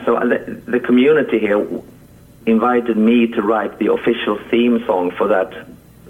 [0.05, 1.59] So the, the community here
[2.51, 5.53] invited me to write the official theme song for that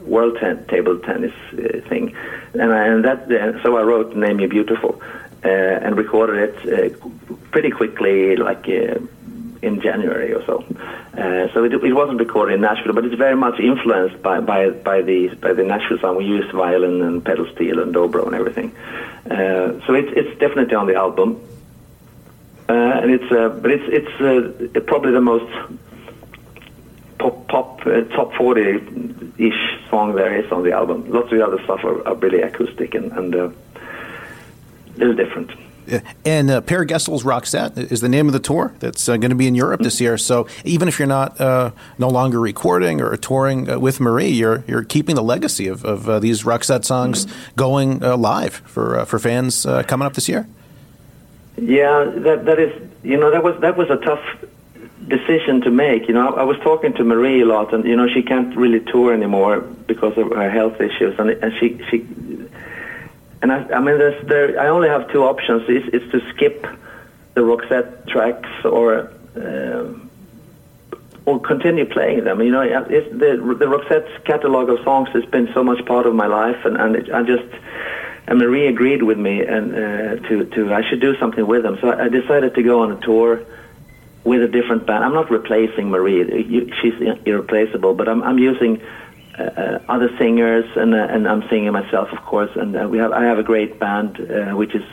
[0.04, 2.14] world ten- table tennis uh, thing,
[2.54, 5.00] and, I, and that uh, so I wrote "Name You Beautiful"
[5.44, 7.06] uh, and recorded it uh,
[7.50, 8.68] pretty quickly, like.
[8.68, 8.98] Uh,
[9.62, 10.64] in January or so.
[11.12, 14.70] Uh, so it, it wasn't recorded in Nashville, but it's very much influenced by, by,
[14.70, 16.16] by the by the Nashville sound.
[16.16, 18.72] We used violin and pedal steel and dobro and everything.
[19.28, 21.42] So it's it's definitely on the album,
[22.68, 25.52] and it's but it's it's probably the most
[27.20, 28.80] pop pop uh, top forty
[29.38, 29.60] ish
[29.90, 30.98] song there is on the album.
[31.10, 35.50] Lots of the other stuff are, are really acoustic and and uh, a little different.
[36.24, 39.36] And uh, Per Gessle's Roxette is the name of the tour that's uh, going to
[39.36, 40.16] be in Europe this year.
[40.18, 44.62] So even if you're not uh, no longer recording or touring uh, with Marie, you're
[44.66, 47.26] you're keeping the legacy of, of uh, these Roxette songs
[47.56, 50.46] going uh, live for uh, for fans uh, coming up this year.
[51.56, 52.72] Yeah, that that is
[53.02, 54.24] you know that was that was a tough
[55.08, 56.08] decision to make.
[56.08, 58.56] You know, I, I was talking to Marie a lot, and you know she can't
[58.56, 62.06] really tour anymore because of her health issues, and and she she
[63.42, 66.66] and I, I mean there's there I only have two options: is it's to skip
[67.34, 69.12] the Roxette tracks or.
[69.36, 70.06] Um,
[71.26, 72.40] or continue playing them.
[72.40, 76.14] You know, it's the the Roxette's catalog of songs has been so much part of
[76.14, 77.44] my life, and and it, I just
[78.26, 81.78] and Marie agreed with me and uh, to to I should do something with them.
[81.80, 83.44] So I decided to go on a tour
[84.24, 85.04] with a different band.
[85.04, 86.94] I'm not replacing Marie; she's
[87.24, 87.94] irreplaceable.
[87.94, 88.80] But I'm I'm using
[89.38, 92.50] uh, uh, other singers and uh, and I'm singing myself, of course.
[92.56, 94.84] And uh, we have I have a great band uh, which is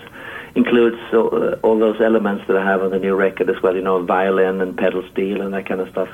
[0.55, 3.75] includes all, uh, all those elements that I have on the new record as well.
[3.75, 6.09] You know, violin and pedal steel and that kind of stuff.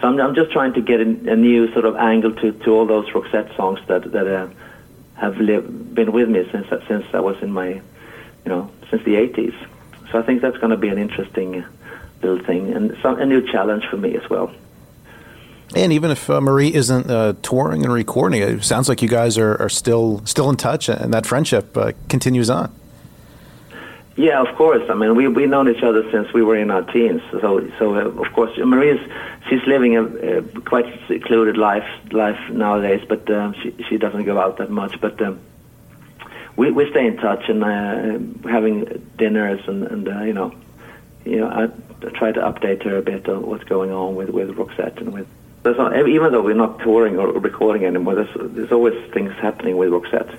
[0.00, 2.70] So I'm, I'm just trying to get in, a new sort of angle to, to
[2.70, 4.50] all those Roxette songs that that
[5.14, 9.54] have been with me since since I was in my, you know, since the 80s.
[10.10, 11.64] So I think that's going to be an interesting
[12.20, 14.52] thing and some, a new challenge for me as well.
[15.74, 19.38] And even if uh, Marie isn't uh, touring and recording, it sounds like you guys
[19.38, 22.74] are, are still still in touch, and that friendship uh, continues on.
[24.16, 24.82] Yeah, of course.
[24.90, 27.22] I mean, we we known each other since we were in our teens.
[27.30, 29.00] So so uh, of course, Marie's
[29.48, 34.40] she's living a, a quite secluded life life nowadays, but um, she she doesn't go
[34.40, 35.00] out that much.
[35.00, 35.38] But um,
[36.56, 38.84] we we stay in touch and uh, having
[39.16, 40.52] dinners and and uh, you know
[41.24, 44.50] you know I, try to update her a bit on what's going on with with
[44.50, 45.26] Roxette and with.
[45.62, 49.76] There's not, even though we're not touring or recording anymore, there's, there's always things happening
[49.76, 50.34] with Roxette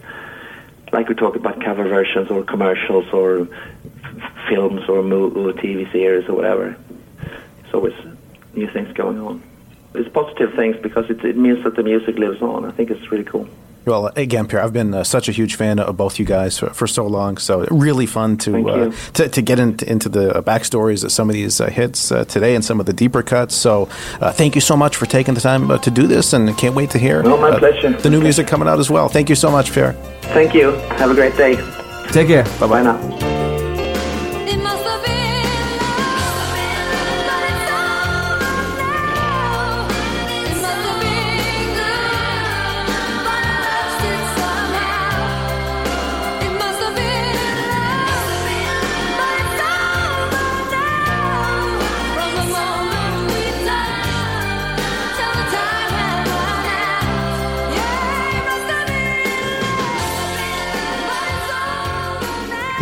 [0.91, 5.89] like we talk about cover versions or commercials or f- films or, mo- or TV
[5.91, 6.75] series or whatever.
[7.63, 7.93] It's always
[8.53, 9.41] new things going on.
[9.93, 12.65] It's positive things because it, it means that the music lives on.
[12.65, 13.47] I think it's really cool.
[13.85, 16.69] Well, again, Per, I've been uh, such a huge fan of both you guys for,
[16.69, 17.37] for so long.
[17.37, 21.29] So really fun to uh, to, to get into, into the uh, backstories of some
[21.29, 23.55] of these uh, hits uh, today and some of the deeper cuts.
[23.55, 23.89] So
[24.19, 26.75] uh, thank you so much for taking the time uh, to do this, and can't
[26.75, 27.91] wait to hear No, my uh, pleasure.
[27.93, 29.09] the new music coming out as well.
[29.09, 29.93] Thank you so much, Per.
[30.33, 30.71] Thank you.
[30.99, 31.55] Have a great day.
[32.11, 32.43] Take care.
[32.59, 33.30] Bye bye now.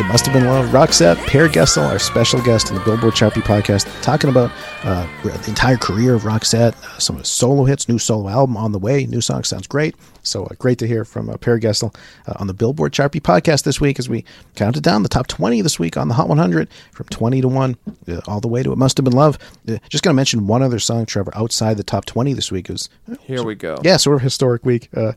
[0.09, 0.65] Must have been love.
[0.69, 4.49] Roxette, Per Gessle, our special guest on the Billboard Chart Beat podcast, talking about
[4.83, 8.57] uh, the entire career of Roxette, uh, some of the solo hits, new solo album
[8.57, 9.05] on the way.
[9.05, 9.93] New song sounds great.
[10.23, 11.95] So uh, great to hear from uh, Per Gessle
[12.27, 14.25] uh, on the Billboard Chart Beat podcast this week as we
[14.55, 17.77] counted down the top 20 this week on the Hot 100 from 20 to 1
[18.07, 19.37] uh, all the way to It Must Have Been Love.
[19.67, 22.67] Uh, just going to mention one other song, Trevor, outside the top 20 this week.
[22.67, 22.89] It was
[23.21, 23.77] Here we go.
[23.83, 24.89] yeah, sort of historic week.
[24.95, 25.11] Uh,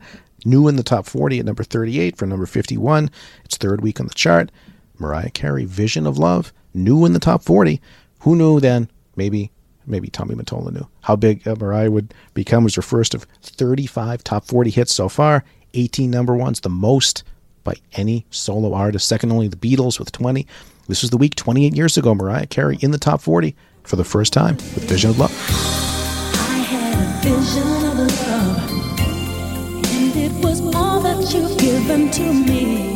[0.44, 3.10] new in the top 40 at number 38 from number 51.
[3.46, 4.52] It's third week on the chart.
[5.02, 7.80] Mariah Carey, Vision of Love, new in the top 40.
[8.20, 9.50] Who knew then, maybe
[9.84, 12.64] maybe Tommy Mottola knew how big uh, Mariah would become.
[12.64, 17.24] Was her first of 35 top 40 hits so far, 18 number ones, the most
[17.64, 20.46] by any solo artist, second only the Beatles with 20.
[20.88, 22.14] This was the week 28 years ago.
[22.14, 23.54] Mariah Carey in the top 40
[23.84, 25.32] for the first time with Vision of Love.
[26.34, 27.98] I had a vision of
[28.28, 28.70] love,
[29.86, 32.91] and it was all that you've given to me.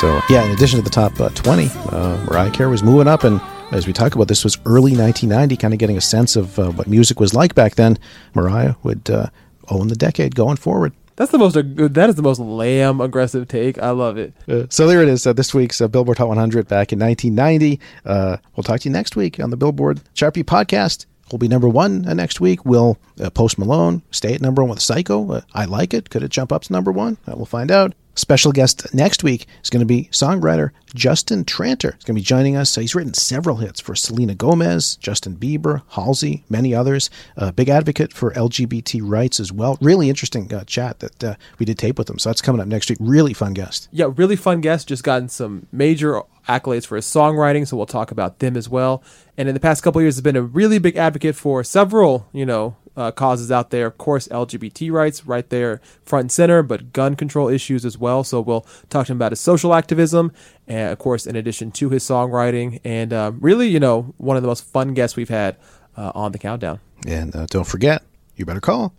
[0.00, 3.24] So, yeah, in addition to the top uh, 20, uh, Mariah Carey was moving up.
[3.24, 3.40] And
[3.72, 6.70] as we talk about, this was early 1990, kind of getting a sense of uh,
[6.70, 7.98] what music was like back then.
[8.32, 9.28] Mariah would uh,
[9.70, 10.92] own the decade going forward.
[11.16, 13.76] That's the most that is the most lamb aggressive take.
[13.78, 14.34] I love it.
[14.48, 15.26] Uh, so there it is.
[15.26, 17.80] Uh, this week's uh, Billboard Hot 100 back in 1990.
[18.04, 21.06] Uh, we'll talk to you next week on the Billboard Chart Beat podcast.
[21.32, 22.64] We'll be number one uh, next week.
[22.64, 25.28] Will uh, Post Malone stay at number one with Psycho?
[25.32, 26.08] Uh, I like it.
[26.08, 27.18] Could it jump up to number one?
[27.26, 27.94] We'll find out.
[28.18, 31.94] Special guest next week is going to be songwriter Justin Tranter.
[31.94, 32.68] He's going to be joining us.
[32.68, 37.10] So he's written several hits for Selena Gomez, Justin Bieber, Halsey, many others.
[37.36, 39.78] A big advocate for LGBT rights as well.
[39.80, 42.18] Really interesting uh, chat that uh, we did tape with him.
[42.18, 42.98] So that's coming up next week.
[43.00, 43.88] Really fun guest.
[43.92, 44.88] Yeah, really fun guest.
[44.88, 49.00] Just gotten some major accolades for his songwriting, so we'll talk about them as well.
[49.36, 52.44] And in the past couple years, has been a really big advocate for several, you
[52.44, 53.86] know, uh, causes out there.
[53.86, 58.24] Of course, LGBT rights right there front and center, but gun control issues as well.
[58.24, 60.32] So we'll talk to him about his social activism,
[60.66, 64.42] and of course, in addition to his songwriting, and um, really, you know, one of
[64.42, 65.56] the most fun guests we've had
[65.96, 66.80] uh, on the countdown.
[67.06, 68.02] And uh, don't forget,
[68.36, 68.92] you better call.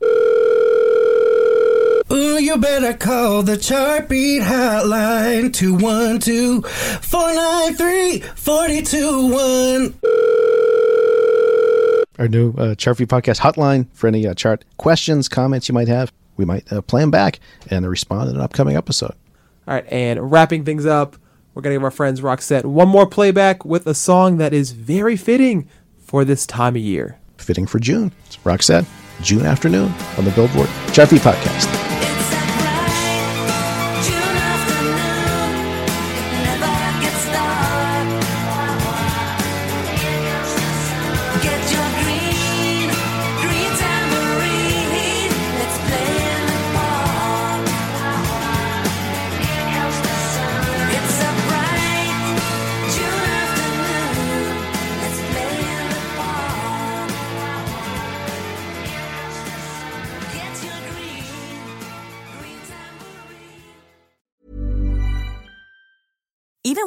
[2.11, 10.39] Ooh, you better call the Chartbeat hotline 212 493 4221.
[12.20, 15.88] Our new uh, Chart Beat podcast hotline for any uh, chart questions, comments you might
[15.88, 16.12] have.
[16.36, 17.40] We might uh, play them back
[17.70, 19.16] and respond in an upcoming episode.
[19.68, 21.16] All right, and wrapping things up,
[21.54, 24.72] we're going to give our friends Roxette one more playback with a song that is
[24.72, 27.20] very fitting for this time of year.
[27.38, 28.12] Fitting for June.
[28.26, 28.86] It's Roxette,
[29.22, 31.89] June afternoon on the Billboard Chart Beat podcast.